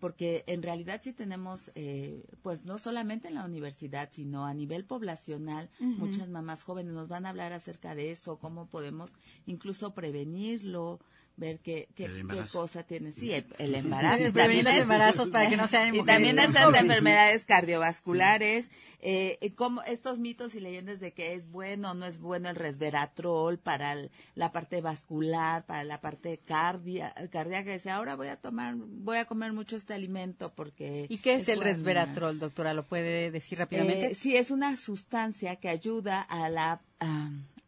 [0.00, 4.84] porque en realidad sí tenemos, eh, pues no solamente en la universidad, sino a nivel
[4.84, 9.12] poblacional, muchas mamás jóvenes nos van a hablar acerca de eso, cómo podemos
[9.46, 11.00] incluso prevenirlo,
[11.38, 12.08] ver qué, qué,
[12.52, 13.12] cosa tiene.
[13.12, 14.26] Sí, el, el embarazo.
[14.26, 18.68] Sí, también los embarazos para que no sean Y también estas enfermedades cardiovasculares,
[19.00, 22.50] eh, y como estos mitos y leyendas de que es bueno o no es bueno
[22.50, 27.72] el resveratrol para el- la parte vascular, para la parte cardia, cardíaca.
[27.72, 31.06] Dice, ahora voy a tomar, voy a comer mucho este alimento porque...
[31.08, 31.70] ¿Y qué es, el bueno".
[31.72, 32.74] resveratrol, doctora?
[32.74, 34.12] ¿Lo puede decir rápidamente?
[34.12, 36.80] Eh, sí, es una sustancia que ayuda a la,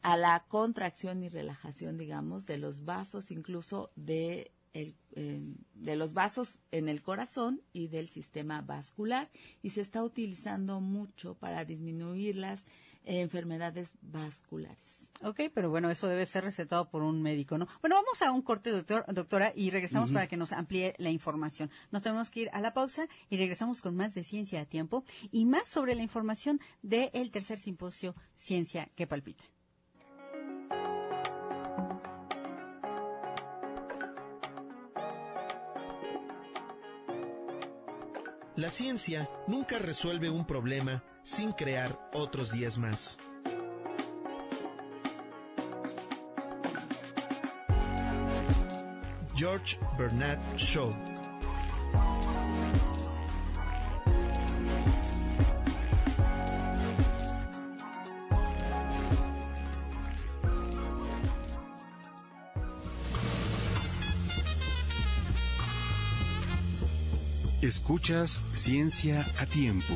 [0.02, 5.40] a la contracción y relajación, digamos, de los vasos, incluso de, el, eh,
[5.74, 9.30] de los vasos en el corazón y del sistema vascular.
[9.62, 12.60] Y se está utilizando mucho para disminuir las
[13.04, 15.00] eh, enfermedades vasculares.
[15.22, 17.66] Ok, pero bueno, eso debe ser recetado por un médico, ¿no?
[17.82, 21.70] Bueno, vamos a un corte, doctor, doctora, y regresamos para que nos amplíe la información.
[21.90, 25.04] Nos tenemos que ir a la pausa y regresamos con más de ciencia a tiempo
[25.30, 29.44] y más sobre la información del tercer simposio Ciencia que Palpita.
[38.60, 43.18] La ciencia nunca resuelve un problema sin crear otros 10 más.
[49.34, 50.90] George Bernard Shaw
[67.70, 69.94] Escuchas Ciencia a Tiempo.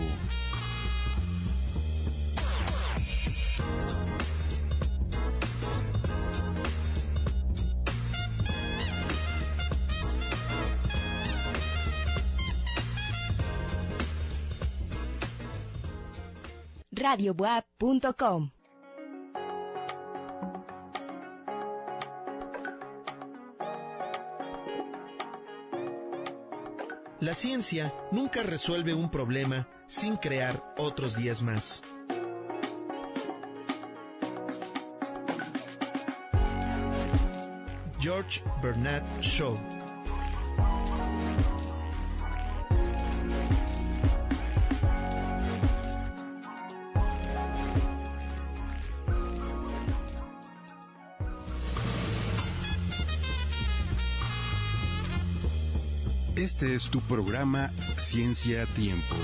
[16.93, 18.53] radiobuap.com.
[27.35, 31.83] La ciencia nunca resuelve un problema sin crear otros 10 más.
[37.99, 39.59] George Bernard Shaw
[56.65, 59.17] Este es tu programa Ciencia a Tiempo.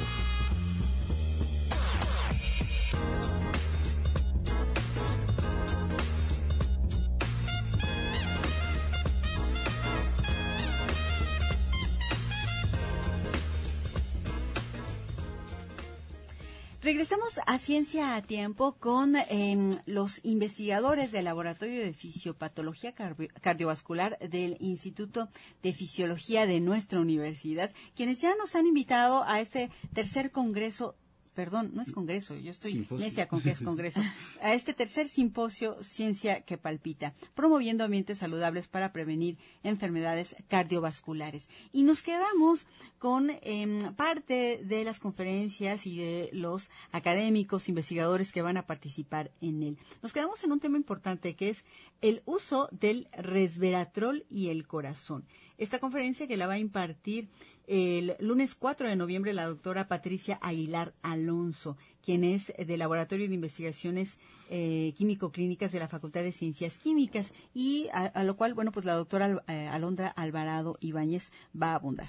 [16.90, 22.96] Regresamos a Ciencia a Tiempo con em, los investigadores del Laboratorio de Fisiopatología
[23.40, 25.29] Cardiovascular del Instituto
[25.62, 30.96] de Fisiología de nuestra universidad, quienes ya nos han invitado a este tercer congreso.
[31.35, 33.07] Perdón, no es congreso, yo estoy Simposio.
[33.07, 34.01] necia con que es congreso.
[34.43, 41.49] A este tercer simposio Ciencia que Palpita, promoviendo ambientes saludables para prevenir enfermedades cardiovasculares.
[41.73, 42.66] Y nos quedamos
[42.99, 49.31] con em, parte de las conferencias y de los académicos, investigadores que van a participar
[49.40, 49.79] en él.
[50.03, 51.64] Nos quedamos en un tema importante que es
[52.01, 55.25] el uso del resveratrol y el corazón.
[55.59, 57.29] Esta conferencia que la va a impartir
[57.70, 63.35] el lunes 4 de noviembre la doctora Patricia Aguilar Alonso, quien es del Laboratorio de
[63.35, 64.18] Investigaciones
[64.50, 68.94] eh, Químico-Clínicas de la Facultad de Ciencias Químicas y a, lo cual, bueno, pues la
[68.94, 72.09] doctora eh, Alondra Alvarado Ibáñez va a abundar.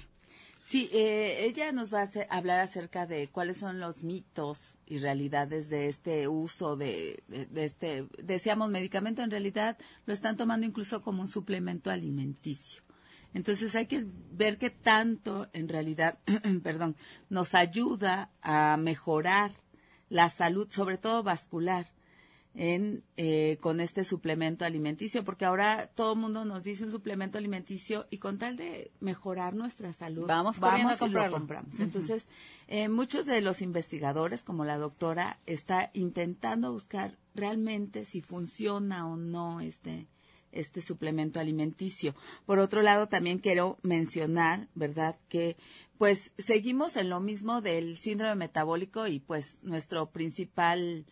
[0.64, 5.68] Sí, eh, ella nos va a hablar acerca de cuáles son los mitos y realidades
[5.68, 11.22] de este uso de, de, este, decíamos medicamento, en realidad lo están tomando incluso como
[11.22, 12.81] un suplemento alimenticio.
[13.34, 16.18] Entonces hay que ver qué tanto en realidad,
[16.62, 16.96] perdón,
[17.30, 19.52] nos ayuda a mejorar
[20.08, 21.86] la salud, sobre todo vascular,
[22.54, 27.38] en, eh, con este suplemento alimenticio, porque ahora todo el mundo nos dice un suplemento
[27.38, 31.80] alimenticio y con tal de mejorar nuestra salud, Vamos corriendo a y lo compramos.
[31.80, 32.26] Entonces,
[32.68, 39.16] eh, muchos de los investigadores, como la doctora, está intentando buscar realmente si funciona o
[39.16, 40.08] no este
[40.52, 42.14] este suplemento alimenticio.
[42.46, 45.56] Por otro lado, también quiero mencionar, ¿verdad?, que
[45.98, 51.06] pues seguimos en lo mismo del síndrome metabólico y pues nuestro principal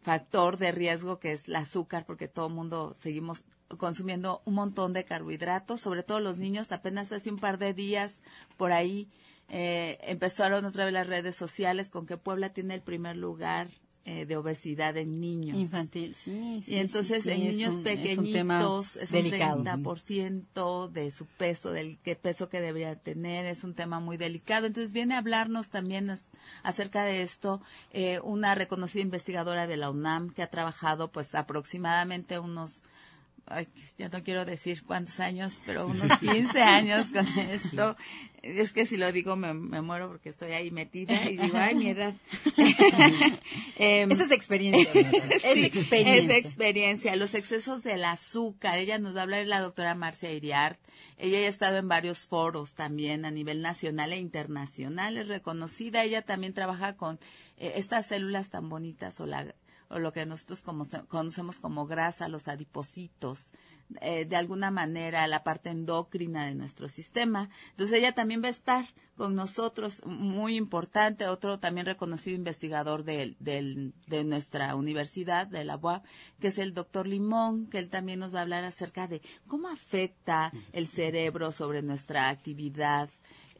[0.00, 3.44] factor de riesgo que es el azúcar, porque todo el mundo seguimos
[3.76, 8.16] consumiendo un montón de carbohidratos, sobre todo los niños, apenas hace un par de días
[8.56, 9.08] por ahí
[9.48, 13.68] eh, empezaron otra vez las redes sociales con que Puebla tiene el primer lugar
[14.04, 15.56] eh, de obesidad en niños.
[15.58, 16.62] Infantil, sí.
[16.64, 19.62] sí Y entonces sí, sí, en niños un- es un tema pequeñitos es un, delicado.
[19.62, 24.66] 30% de su peso, del que peso que debería tener, es un tema muy delicado.
[24.66, 26.30] Entonces viene a hablarnos también as-
[26.62, 27.60] acerca de esto
[27.92, 32.82] eh, una reconocida investigadora de la UNAM que ha trabajado pues aproximadamente unos
[33.50, 37.96] ay, ya no quiero decir cuántos años, pero unos 15 años con esto.
[38.42, 41.74] Es que si lo digo me, me muero porque estoy ahí metida y digo, ay,
[41.74, 42.14] mi edad.
[43.76, 44.90] Em, Eso es experiencia.
[44.94, 46.36] es Sí, experiencia.
[46.36, 47.16] Es experiencia.
[47.16, 48.78] Los excesos del azúcar.
[48.78, 50.78] Ella nos va a hablar la doctora Marcia Iriart.
[51.16, 55.16] Ella ya ha estado en varios foros también a nivel nacional e internacional.
[55.16, 56.04] Es reconocida.
[56.04, 57.18] Ella también trabaja con
[57.56, 59.54] eh, estas células tan bonitas o, la,
[59.90, 63.52] o lo que nosotros como, conocemos como grasa, los adipocitos.
[64.00, 67.50] eh, de alguna manera la parte endocrina de nuestro sistema.
[67.70, 68.86] Entonces ella también va a estar
[69.16, 76.04] con nosotros, muy importante, otro también reconocido investigador del, de nuestra universidad, de la UAP,
[76.40, 79.68] que es el doctor Limón, que él también nos va a hablar acerca de cómo
[79.68, 83.10] afecta el cerebro sobre nuestra actividad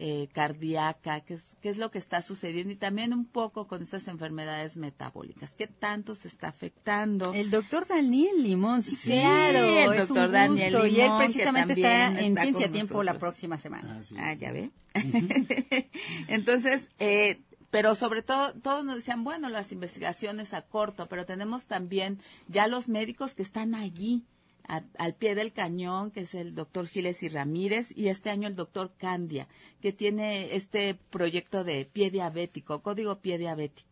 [0.03, 3.83] eh, cardíaca, qué es, qué es lo que está sucediendo y también un poco con
[3.83, 7.35] estas enfermedades metabólicas, qué tanto se está afectando.
[7.35, 9.59] El doctor Daniel Limón, sí, Sí, claro.
[9.59, 12.73] el es un doctor Daniel gusto, Y él Limón, que precisamente está en está Ciencia
[12.73, 13.99] Tiempo la próxima semana.
[14.01, 14.15] Ah, sí.
[14.19, 14.71] Ah, ya ve.
[16.29, 21.67] Entonces, eh, pero sobre todo, todos nos decían, bueno, las investigaciones a corto, pero tenemos
[21.67, 24.25] también ya los médicos que están allí,
[24.67, 28.57] al pie del cañón, que es el doctor Giles y Ramírez, y este año el
[28.57, 29.49] doctor Candia,
[29.81, 33.90] que tiene este proyecto de pie diabético, código pie diabético.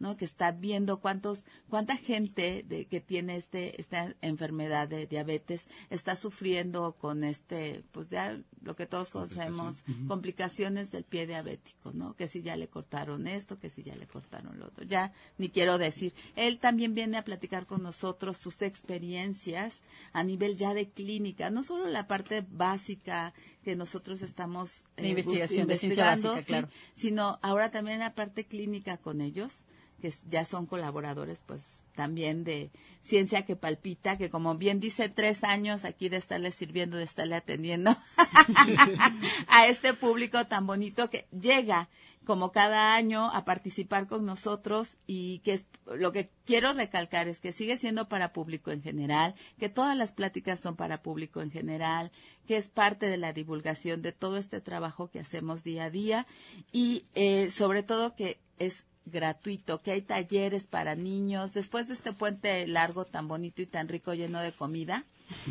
[0.00, 0.16] ¿No?
[0.16, 6.16] que está viendo cuántos cuánta gente de, que tiene este esta enfermedad de diabetes está
[6.16, 9.76] sufriendo con este pues ya lo que todos conocemos
[10.08, 14.06] complicaciones del pie diabético no que si ya le cortaron esto que si ya le
[14.06, 14.84] cortaron lo otro.
[14.84, 16.14] Ya ni quiero decir.
[16.36, 19.80] Él también viene a platicar con nosotros sus experiencias
[20.12, 23.32] a nivel ya de clínica no solo la parte básica
[23.62, 26.68] que nosotros estamos De investigación, de ciencia investigando, claro.
[26.94, 29.64] sino ahora también la parte clínica con ellos,
[30.00, 31.62] que ya son colaboradores, pues
[31.94, 32.70] también de
[33.02, 37.36] ciencia que palpita, que como bien dice, tres años aquí de estarle sirviendo, de estarle
[37.36, 37.96] atendiendo
[39.48, 41.88] a este público tan bonito que llega
[42.24, 47.40] como cada año a participar con nosotros y que es, lo que quiero recalcar es
[47.40, 51.50] que sigue siendo para público en general, que todas las pláticas son para público en
[51.50, 52.12] general,
[52.46, 56.26] que es parte de la divulgación de todo este trabajo que hacemos día a día
[56.72, 61.52] y eh, sobre todo que es gratuito, que hay talleres para niños.
[61.52, 65.04] Después de este puente largo tan bonito y tan rico lleno de comida,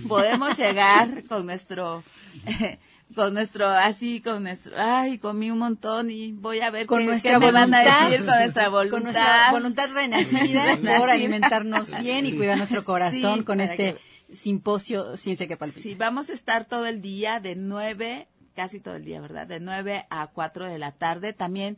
[0.07, 2.03] podemos llegar con nuestro
[3.15, 7.05] con nuestro así con nuestro ay comí un montón y voy a ver Con qué,
[7.05, 11.99] nuestra qué me van a decir con nuestra voluntad Con nuestra voluntad renacida por alimentarnos
[12.01, 13.97] bien y cuidar nuestro corazón Sí, con este
[14.33, 15.81] simposio Ciencia que Palpita.
[15.81, 19.47] Sí, vamos a estar todo el día de 9, casi todo el día, ¿verdad?
[19.47, 21.33] De 9 a 4 de la tarde.
[21.33, 21.77] También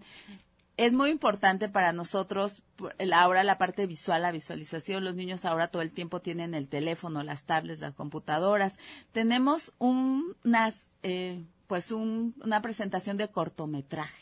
[0.77, 2.61] es muy importante para nosotros
[3.13, 5.03] ahora la parte visual, la visualización.
[5.03, 8.77] Los niños ahora todo el tiempo tienen el teléfono, las tablets, las computadoras.
[9.11, 14.20] Tenemos un- unas, eh, pues un- una presentación de cortometrajes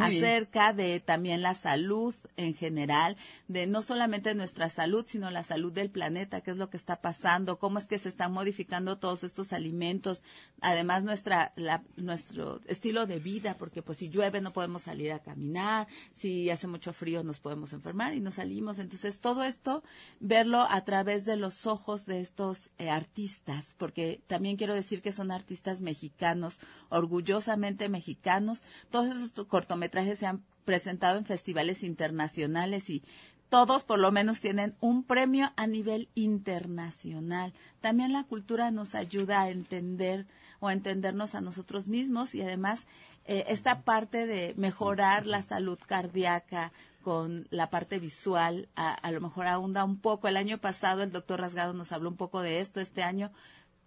[0.00, 3.16] Acerca de también la salud en general,
[3.48, 7.00] de no solamente nuestra salud, sino la salud del planeta, qué es lo que está
[7.00, 10.22] pasando, cómo es que se están modificando todos estos alimentos,
[10.60, 15.18] además nuestra la- nuestro estilo de vida, porque pues si llueve no podemos salir a
[15.18, 19.82] caminar, si hace mucho frío nos podemos enfermar y no salimos, entonces todo esto
[20.20, 25.12] verlo a través de los ojos de estos eh, artistas, porque también quiero decir que
[25.12, 29.32] son artistas mexicanos, orgullosamente mexicanos, todos esos
[29.72, 33.02] cortometrajes se han presentado en festivales internacionales y
[33.48, 37.54] todos por lo menos tienen un premio a nivel internacional.
[37.80, 40.26] También la cultura nos ayuda a entender
[40.60, 42.84] o a entendernos a nosotros mismos y además
[43.24, 46.70] eh, esta parte de mejorar la salud cardíaca
[47.02, 50.28] con la parte visual, a, a lo mejor ahonda un poco.
[50.28, 53.32] El año pasado el doctor Rasgado nos habló un poco de esto, este año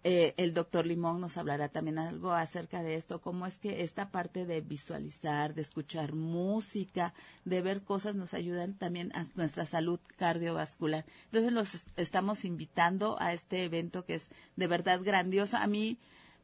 [0.04, 4.10] eh, el doctor Limón nos hablará también algo acerca de esto, cómo es que esta
[4.10, 7.12] parte de visualizar, de escuchar música,
[7.44, 11.04] de ver cosas nos ayudan también a nuestra salud cardiovascular.
[11.26, 15.56] Entonces los es- estamos invitando a este evento que es de verdad grandioso.
[15.56, 15.98] A mí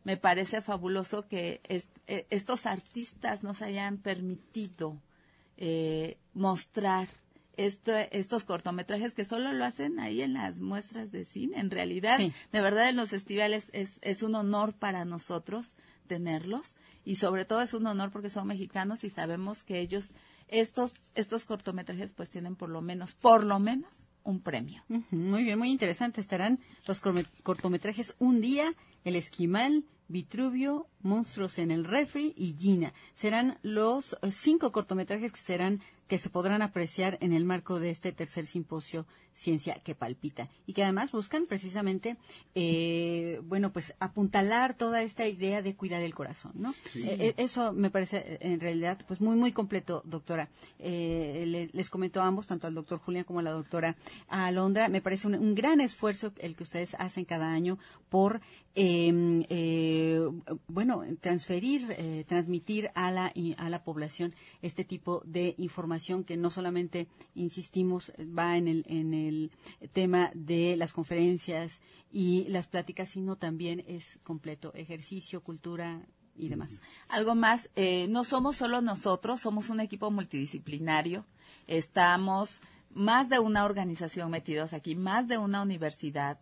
[0.04, 4.96] me parece fabuloso que eh, estos artistas nos hayan permitido
[5.56, 7.08] eh, mostrar
[7.56, 11.58] esto, estos cortometrajes que solo lo hacen ahí en las muestras de cine.
[11.58, 12.32] En realidad, Sí.
[12.52, 15.74] de verdad en los festivales es, es un honor para nosotros
[16.06, 16.74] tenerlos
[17.04, 20.10] y sobre todo es un honor porque son mexicanos y sabemos que ellos
[20.48, 24.82] estos, estos cortometrajes pues tienen por lo menos, por lo menos, un premio.
[25.10, 26.20] Muy bien, muy interesante.
[26.20, 27.00] Estarán los
[27.42, 28.74] cortometrajes Un día,
[29.04, 32.92] El Esquimal, Vitruvio, Monstruos en el Refri y Gina.
[33.14, 35.80] Serán los eh, cinco cortometrajes que serán
[36.12, 40.74] que se podrán apreciar en el marco de este tercer simposio Ciencia que Palpita y
[40.74, 42.18] que además buscan precisamente,
[42.54, 46.72] eh, bueno, pues apuntalar toda esta idea de cuidar el corazón, ¿no?
[46.96, 50.50] Eh, eh, eso me parece eh, en realidad pues muy muy completo, doctora.
[50.78, 53.96] Eh, le- les comento a ambos, tanto al doctor Julián como a la doctora
[54.28, 57.78] Alondra, me parece un, un gran esfuerzo el que ustedes hacen cada año
[58.10, 58.42] por
[58.74, 60.20] eh, eh,
[60.68, 66.50] bueno transferir, eh, transmitir a la a la población este tipo de información que no
[66.50, 69.50] solamente insistimos va en el en el
[69.92, 76.06] tema de las conferencias y las pláticas, sino también es completo ejercicio, cultura
[76.36, 76.70] y demás.
[77.08, 81.24] Algo más, eh, no somos solo nosotros, somos un equipo multidisciplinario.
[81.66, 82.60] Estamos
[82.94, 86.38] más de una organización metidos aquí, más de una universidad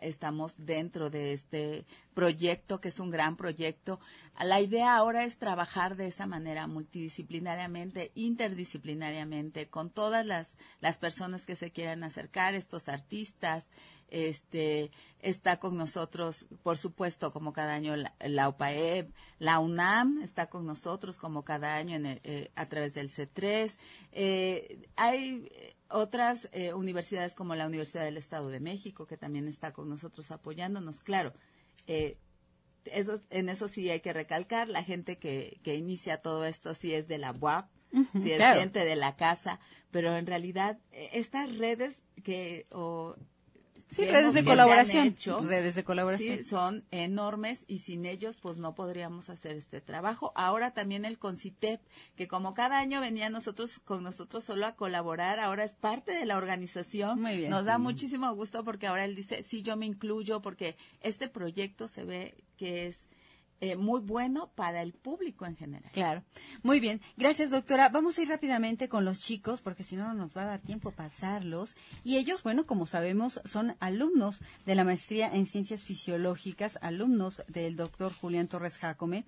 [0.00, 3.98] estamos dentro de este proyecto, que es un gran proyecto.
[4.38, 11.46] La idea ahora es trabajar de esa manera, multidisciplinariamente, interdisciplinariamente, con todas las, las personas
[11.46, 13.68] que se quieran acercar, estos artistas,
[14.08, 14.90] este
[15.20, 20.66] está con nosotros, por supuesto, como cada año la, la UPAEB, la UNAM está con
[20.66, 23.76] nosotros como cada año en el- eh, a través del C3.
[24.12, 25.48] Eh, hay
[25.94, 30.32] otras eh, universidades como la Universidad del Estado de México que también está con nosotros
[30.32, 31.00] apoyándonos.
[31.00, 31.32] Claro,
[31.86, 32.18] eh,
[32.84, 36.92] eso, en eso sí hay que recalcar, la gente que, que inicia todo esto sí
[36.92, 37.68] es de la UAP,
[38.20, 38.60] sí es claro.
[38.60, 39.60] gente de la casa,
[39.92, 43.14] pero en realidad eh, estas redes que o
[43.90, 45.06] Sí, que redes hemos- de colaboración.
[45.06, 46.38] hecho, redes de colaboración.
[46.38, 50.32] Sí, son enormes y sin ellos pues no podríamos hacer este trabajo.
[50.34, 51.80] Ahora también el CONCITEP,
[52.16, 56.26] que como cada año venía nosotros con nosotros solo a colaborar, ahora es parte de
[56.26, 57.20] la organización.
[57.20, 57.50] Muy bien.
[57.50, 61.86] Nos da muchísimo gusto porque ahora él dice, sí, yo me incluyo porque este proyecto
[61.86, 62.98] se ve que es
[63.64, 65.90] eh, muy bueno para el público en general.
[65.92, 66.22] Claro.
[66.62, 67.00] Muy bien.
[67.16, 67.88] Gracias, doctora.
[67.88, 70.60] Vamos a ir rápidamente con los chicos, porque si no, no nos va a dar
[70.60, 71.76] tiempo pasarlos.
[72.04, 77.76] Y ellos, bueno, como sabemos, son alumnos de la maestría en ciencias fisiológicas, alumnos del
[77.76, 79.24] doctor Julián Torres Jacome.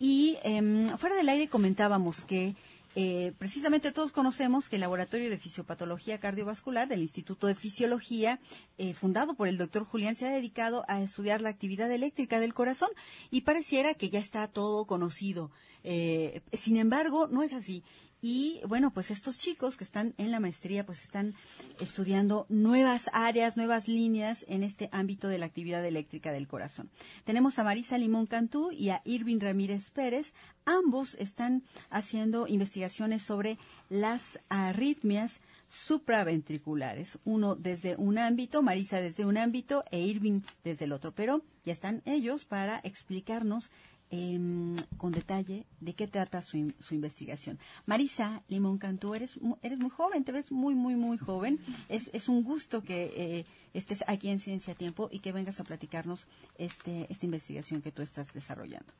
[0.00, 2.56] Y em, fuera del aire comentábamos que
[2.98, 8.40] eh, precisamente todos conocemos que el Laboratorio de Fisiopatología Cardiovascular del Instituto de Fisiología,
[8.78, 12.54] eh, fundado por el doctor Julián, se ha dedicado a estudiar la actividad eléctrica del
[12.54, 12.88] corazón
[13.30, 15.50] y pareciera que ya está todo conocido.
[15.84, 17.84] Eh, sin embargo, no es así.
[18.28, 21.36] Y bueno, pues estos chicos que están en la maestría, pues están
[21.78, 26.90] estudiando nuevas áreas, nuevas líneas en este ámbito de la actividad eléctrica del corazón.
[27.22, 30.34] Tenemos a Marisa Limón Cantú y a Irving Ramírez Pérez.
[30.64, 33.58] Ambos están haciendo investigaciones sobre
[33.90, 37.20] las arritmias supraventriculares.
[37.24, 41.12] Uno desde un ámbito, Marisa desde un ámbito e Irving desde el otro.
[41.12, 43.70] Pero ya están ellos para explicarnos
[44.10, 47.58] em, con detalle de qué trata su, su investigación.
[47.86, 51.58] Marisa Limón Cantú, eres, eres muy joven, te ves muy, muy, muy joven.
[51.88, 55.64] Es, es un gusto que eh, estés aquí en Ciencia Tiempo y que vengas a
[55.64, 56.26] platicarnos
[56.58, 58.92] este, esta investigación que tú estás desarrollando.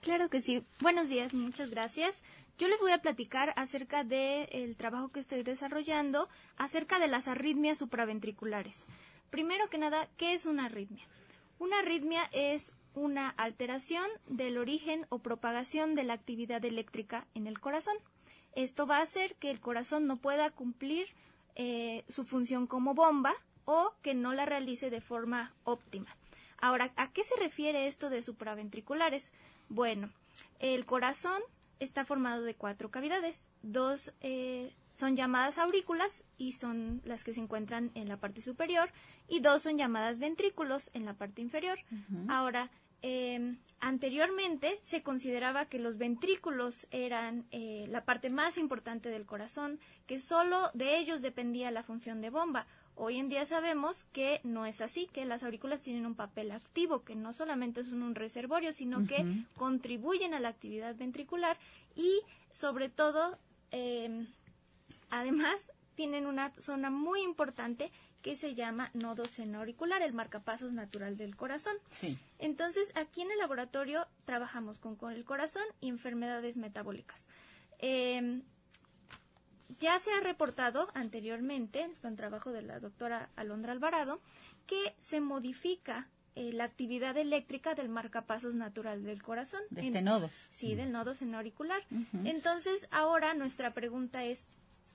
[0.00, 0.64] Claro que sí.
[0.80, 2.22] Buenos días, muchas gracias.
[2.58, 7.78] Yo les voy a platicar acerca del trabajo que estoy desarrollando, acerca de las arritmias
[7.78, 8.76] supraventriculares.
[9.28, 11.06] Primero que nada, ¿qué es una arritmia?
[11.58, 17.60] Una arritmia es una alteración del origen o propagación de la actividad eléctrica en el
[17.60, 17.96] corazón.
[18.54, 21.08] Esto va a hacer que el corazón no pueda cumplir
[21.54, 23.34] eh, su función como bomba
[23.64, 26.16] o que no la realice de forma óptima.
[26.60, 29.32] Ahora, ¿a qué se refiere esto de supraventriculares?
[29.68, 30.10] Bueno,
[30.58, 31.40] el corazón
[31.78, 33.48] está formado de cuatro cavidades.
[33.62, 38.90] Dos eh, son llamadas aurículas y son las que se encuentran en la parte superior
[39.28, 41.78] y dos son llamadas ventrículos en la parte inferior.
[42.28, 42.70] Ahora,
[43.02, 49.80] eh, anteriormente se consideraba que los ventrículos eran eh, la parte más importante del corazón,
[50.06, 52.66] que solo de ellos dependía la función de bomba.
[52.94, 57.02] Hoy en día sabemos que no es así, que las aurículas tienen un papel activo,
[57.02, 59.24] que no solamente son un reservorio, sino que
[59.56, 61.56] contribuyen a la actividad ventricular
[61.96, 62.20] y
[62.52, 63.38] sobre todo,
[63.70, 64.26] eh,
[65.10, 67.90] además, tienen una zona muy importante
[68.22, 71.76] que se llama nodo seno auricular, el marcapasos natural del corazón.
[71.90, 72.18] Sí.
[72.38, 77.26] Entonces, aquí en el laboratorio trabajamos con, con el corazón y enfermedades metabólicas.
[77.78, 78.42] Eh,
[79.78, 84.20] ya se ha reportado anteriormente, con trabajo de la doctora Alondra Alvarado,
[84.66, 89.60] que se modifica eh, la actividad eléctrica del marcapasos natural del corazón.
[89.70, 90.30] De este En- nodo.
[90.50, 91.82] Sí, del nodo seno auricular.
[92.24, 94.46] Entonces, ahora nuestra pregunta es,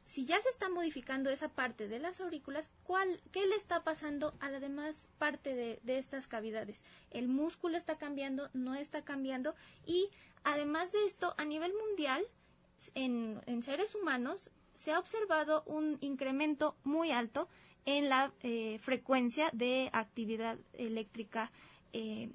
[0.05, 4.33] si ya se está modificando esa parte de las aurículas, ¿cuál, ¿qué le está pasando
[4.39, 6.83] a la demás parte de, estas cavidades?
[7.11, 8.49] ¿El músculo está cambiando?
[8.53, 9.55] ¿No está cambiando?
[9.85, 10.09] Y
[10.43, 12.23] además de esto, a nivel mundial,
[12.93, 17.47] en, en seres humanos, se ha observado un incremento muy alto
[17.85, 21.51] en la eh, frecuencia de actividad eléctrica
[21.93, 22.29] eh,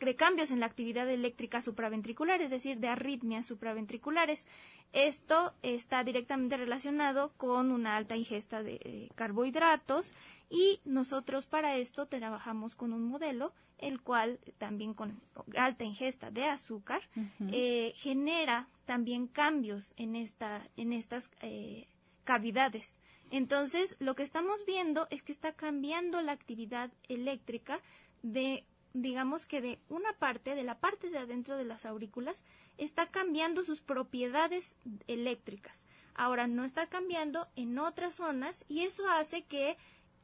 [0.00, 4.46] de cambios en la actividad eléctrica supraventricular, es decir, de arritmias supraventriculares.
[4.92, 10.12] Esto está directamente relacionado con una alta ingesta de eh, carbohidratos
[10.48, 15.20] y nosotros para esto trabajamos con un modelo el cual también con
[15.56, 17.02] alta ingesta de azúcar
[17.50, 21.86] eh, genera también cambios en esta en estas eh,
[22.24, 23.00] cavidades.
[23.30, 27.80] Entonces, lo que estamos viendo es que está cambiando la actividad eléctrica
[28.22, 32.42] de digamos que de una parte, de la parte de adentro de las aurículas,
[32.78, 34.76] está cambiando sus propiedades
[35.06, 35.84] eléctricas.
[36.14, 39.76] Ahora no está cambiando en otras zonas y eso hace que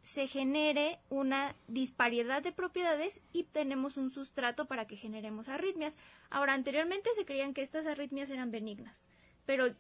[0.02, 5.96] se genere una disparidad de propiedades y tenemos un sustrato para que generemos arritmias.
[6.30, 9.04] Ahora, anteriormente se creían que estas arritmias eran benignas,
[9.46, 9.74] pero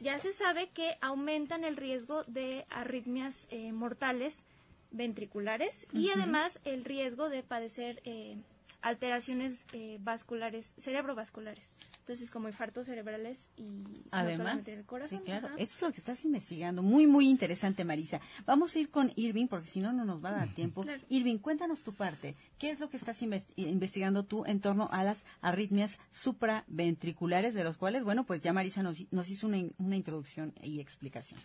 [0.00, 4.46] ya se sabe que aumentan el riesgo de arritmias eh, mortales
[4.90, 8.36] ventriculares y además el riesgo de padecer eh,
[8.82, 11.64] alteraciones eh, vasculares, cerebrovasculares.
[12.00, 15.18] Entonces, como infartos cerebrales y no Además, solamente del corazón.
[15.18, 15.48] sí, claro.
[15.48, 15.56] ajá.
[15.58, 16.82] Esto es lo que estás investigando.
[16.82, 18.18] Muy, muy interesante, Marisa.
[18.46, 20.84] Vamos a ir con Irving, porque si no, no nos va a dar tiempo.
[20.84, 21.02] Claro.
[21.10, 22.34] Irving, cuéntanos tu parte.
[22.58, 27.64] ¿Qué es lo que estás inves- investigando tú en torno a las arritmias supraventriculares, de
[27.64, 31.38] los cuales, bueno, pues ya Marisa nos, nos hizo una, una introducción y explicación?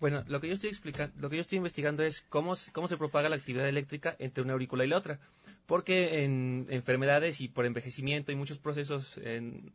[0.00, 2.96] Bueno, lo que yo estoy explicando, lo que yo estoy investigando es cómo, cómo se
[2.96, 5.18] propaga la actividad eléctrica entre una aurícula y la otra.
[5.66, 9.20] Porque en enfermedades y por envejecimiento y muchos procesos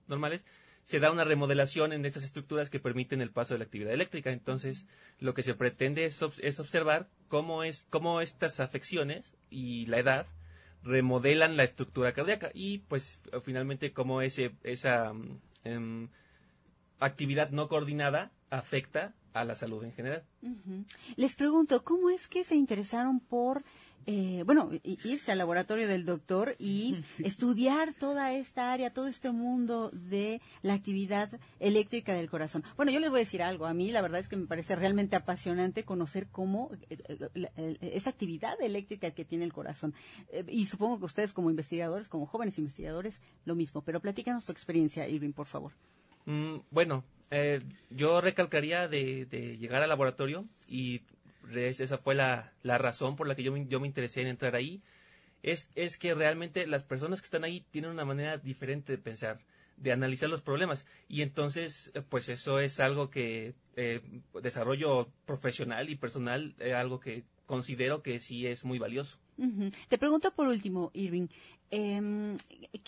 [0.08, 0.44] normales
[0.86, 4.32] se da una remodelación en estas estructuras que permiten el paso de la actividad eléctrica.
[4.32, 4.88] Entonces,
[5.20, 10.28] lo que se pretende es observar cómo es cómo estas afecciones y la edad
[10.84, 16.10] remodelan la estructura cardíaca y pues finalmente cómo ese esa mm, em,
[17.00, 20.24] actividad no coordinada afecta a la salud en general.
[21.16, 23.64] Les pregunto, ¿cómo es que se interesaron por,
[24.06, 29.90] eh, bueno, irse al laboratorio del doctor y estudiar toda esta área, todo este mundo
[29.92, 31.30] de la actividad
[31.60, 32.64] eléctrica del corazón?
[32.76, 33.66] Bueno, yo les voy a decir algo.
[33.66, 36.98] A mí la verdad es que me parece realmente apasionante conocer cómo eh,
[37.36, 39.94] eh, esa actividad eléctrica que tiene el corazón.
[40.30, 43.82] Eh, y supongo que ustedes como investigadores, como jóvenes investigadores, lo mismo.
[43.82, 45.74] Pero platícanos tu experiencia, Irving, por favor.
[46.26, 51.02] Mm, bueno, eh, yo recalcaría de, llegar al laboratorio y
[51.56, 54.82] esa fue la, razón por la que yo me, interesé en entrar ahí.
[55.42, 59.40] Es, es que realmente las personas que están ahí tienen una manera diferente de pensar,
[59.78, 60.86] de analizar los problemas.
[61.08, 64.02] Y entonces, eh, pues eso es algo que eh,
[64.42, 69.18] desarrollo profesional y personal, eh, algo que considero que sí es muy valioso.
[69.88, 71.28] Te pregunto por último, Irving,
[71.72, 72.38] em,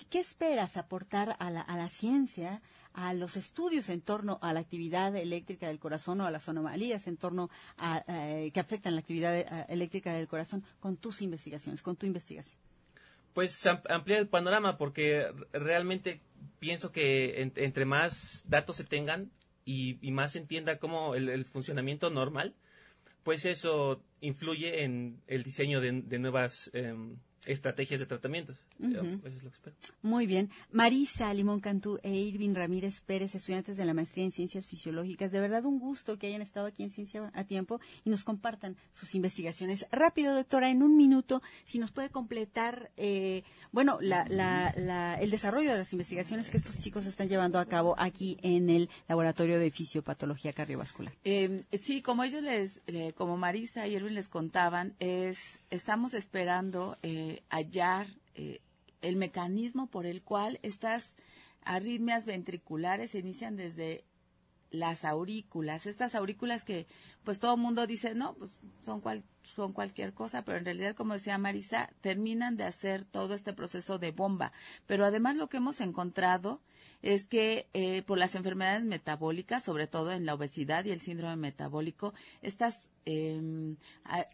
[0.09, 2.61] ¿qué esperas aportar a la, a la ciencia,
[2.95, 7.07] a los estudios en torno a la actividad eléctrica del corazón o a las anomalías
[7.07, 11.81] en torno a, eh, que afectan la actividad eh, eléctrica del corazón con tus investigaciones,
[11.81, 12.57] con tu investigación?
[13.33, 16.21] Pues am- ampliar el panorama porque realmente
[16.59, 19.29] pienso que en- entre más datos se tengan
[19.65, 22.55] y, más se entienda cómo el, funcionamiento normal,
[23.23, 28.57] pues eso influye en el diseño de, de nuevas em, estrategias de tratamientos.
[28.79, 29.75] Eso es lo que espero.
[30.01, 30.49] Muy bien.
[30.71, 35.39] Marisa Limón Cantú e Irving Ramírez Pérez, estudiantes de la maestría en Ciencias Fisiológicas, de
[35.39, 39.15] verdad un gusto que hayan estado aquí en Ciencia a Tiempo y nos compartan sus
[39.15, 39.85] investigaciones.
[39.91, 45.29] Rápido, doctora, en un minuto, si nos puede completar, eh, bueno, la, la, la- el
[45.31, 49.59] desarrollo de las investigaciones que estos chicos están llevando a cabo aquí en el Laboratorio
[49.59, 51.13] de Fisiopatología Cardiovascular.
[51.23, 56.97] Eh, sí, como ellos les, le- como Marisa y Erwin les contaban, es estamos esperando
[57.03, 58.61] eh, hallar eh,
[59.01, 61.15] el mecanismo por el cual estas
[61.63, 64.05] arritmias ventriculares se inician desde
[64.71, 66.87] las aurículas, estas aurículas que
[67.23, 68.51] pues todo el mundo dice, no, pues
[68.83, 73.33] son, cual, son cualquier cosa, pero en realidad, como decía Marisa, terminan de hacer todo
[73.33, 74.51] este proceso de bomba.
[74.85, 76.61] Pero además lo que hemos encontrado
[77.01, 81.35] es que eh, por las enfermedades metabólicas, sobre todo en la obesidad y el síndrome
[81.35, 83.75] metabólico, estas, eh,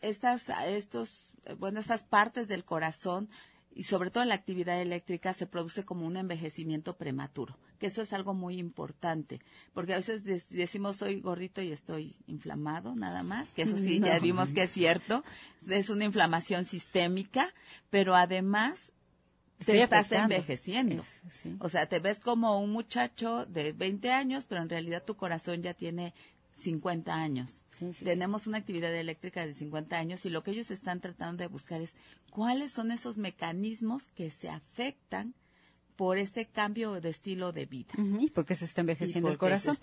[0.01, 3.29] estas, estos, bueno, estas partes del corazón
[3.73, 8.01] y sobre todo en la actividad eléctrica se produce como un envejecimiento prematuro, que eso
[8.01, 9.39] es algo muy importante,
[9.73, 13.99] porque a veces de- decimos soy gordito y estoy inflamado nada más, que eso sí
[14.03, 15.23] ya vimos que es cierto,
[15.69, 17.53] es una inflamación sistémica,
[17.89, 18.91] pero además
[19.59, 20.35] Estoy te estás afectando.
[20.35, 21.03] envejeciendo.
[21.03, 21.55] Es- sí.
[21.59, 25.61] O sea, te ves como un muchacho de 20 años, pero en realidad tu corazón
[25.61, 26.13] ya tiene
[26.61, 27.63] 50 años.
[27.77, 31.41] Sí, sí, Tenemos una actividad eléctrica de 50 años y lo que ellos están tratando
[31.41, 31.93] de buscar es
[32.29, 35.33] cuáles son esos mecanismos que se afectan
[36.01, 37.93] por ese cambio de estilo de vida.
[37.95, 39.77] Ujú, ¿Y por qué se Y el está envejeciendo el corazón.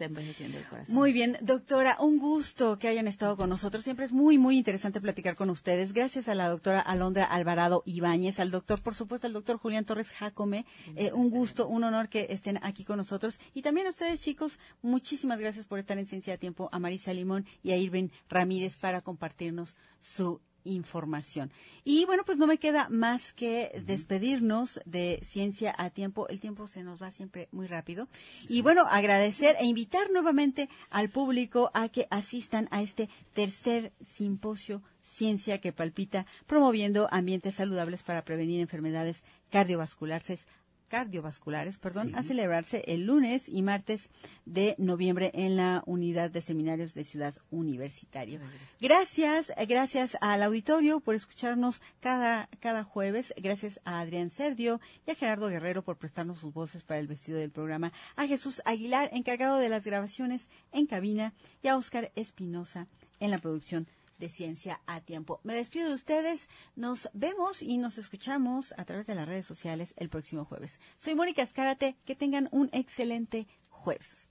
[0.88, 3.84] Muy bien, doctora, un gusto que hayan estado con nosotros.
[3.84, 5.92] Siempre es muy, muy interesante platicar con ustedes.
[5.92, 10.10] Gracias a la doctora Alondra Alvarado Ibáñez, al doctor, por supuesto, al doctor Julián Torres
[10.10, 10.66] Jacome.
[10.96, 13.38] Eh, un gusto, un honor que estén aquí con nosotros.
[13.54, 17.12] Y también a ustedes, chicos, muchísimas gracias por estar en Ciencia a Tiempo, a Marisa
[17.12, 21.50] Limón y a Irving Ramírez para compartirnos su información.
[21.84, 26.28] Y bueno, pues no me queda más que despedirnos de Ciencia a Tiempo.
[26.28, 28.08] El tiempo se nos va siempre muy rápido.
[28.48, 34.82] Y bueno, agradecer e invitar nuevamente al público a que asistan a este tercer simposio
[35.02, 40.46] Ciencia que Palpita, promoviendo ambientes saludables para prevenir enfermedades cardiovasculares
[40.88, 44.08] cardiovasculares, perdón, a celebrarse el lunes y martes
[44.46, 48.40] de noviembre en la unidad de seminarios de Ciudad Universitario.
[48.80, 55.14] Gracias, gracias al auditorio por escucharnos cada, cada jueves, gracias a Adrián Serdio y a
[55.14, 59.58] Gerardo Guerrero por prestarnos sus voces para el vestido del programa, a Jesús Aguilar, encargado
[59.58, 62.86] de las grabaciones en cabina, y a Oscar Espinosa
[63.20, 63.88] en la producción
[64.18, 65.40] de Ciencia a Tiempo.
[65.44, 66.48] Me despido de ustedes.
[66.76, 70.80] Nos vemos y nos escuchamos a través de las redes sociales el próximo jueves.
[70.98, 71.96] Soy Mónica Escárate.
[72.04, 74.28] Que tengan un excelente jueves.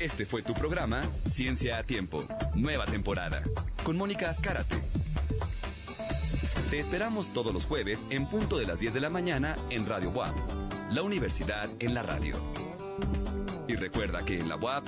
[0.00, 2.24] Este fue tu programa Ciencia a Tiempo,
[2.54, 3.42] nueva temporada,
[3.82, 4.76] con Mónica Ascárate.
[6.70, 10.10] Te esperamos todos los jueves en punto de las 10 de la mañana en Radio
[10.10, 10.34] WAP,
[10.92, 12.36] la universidad en la radio.
[13.66, 14.86] Y recuerda que en la WAP,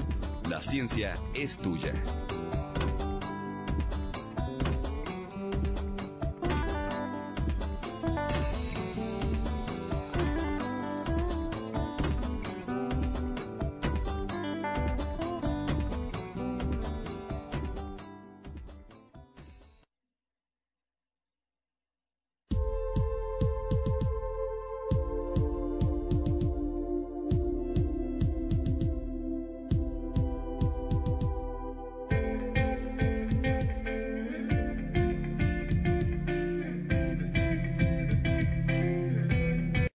[0.49, 1.95] la ciencia es tuya.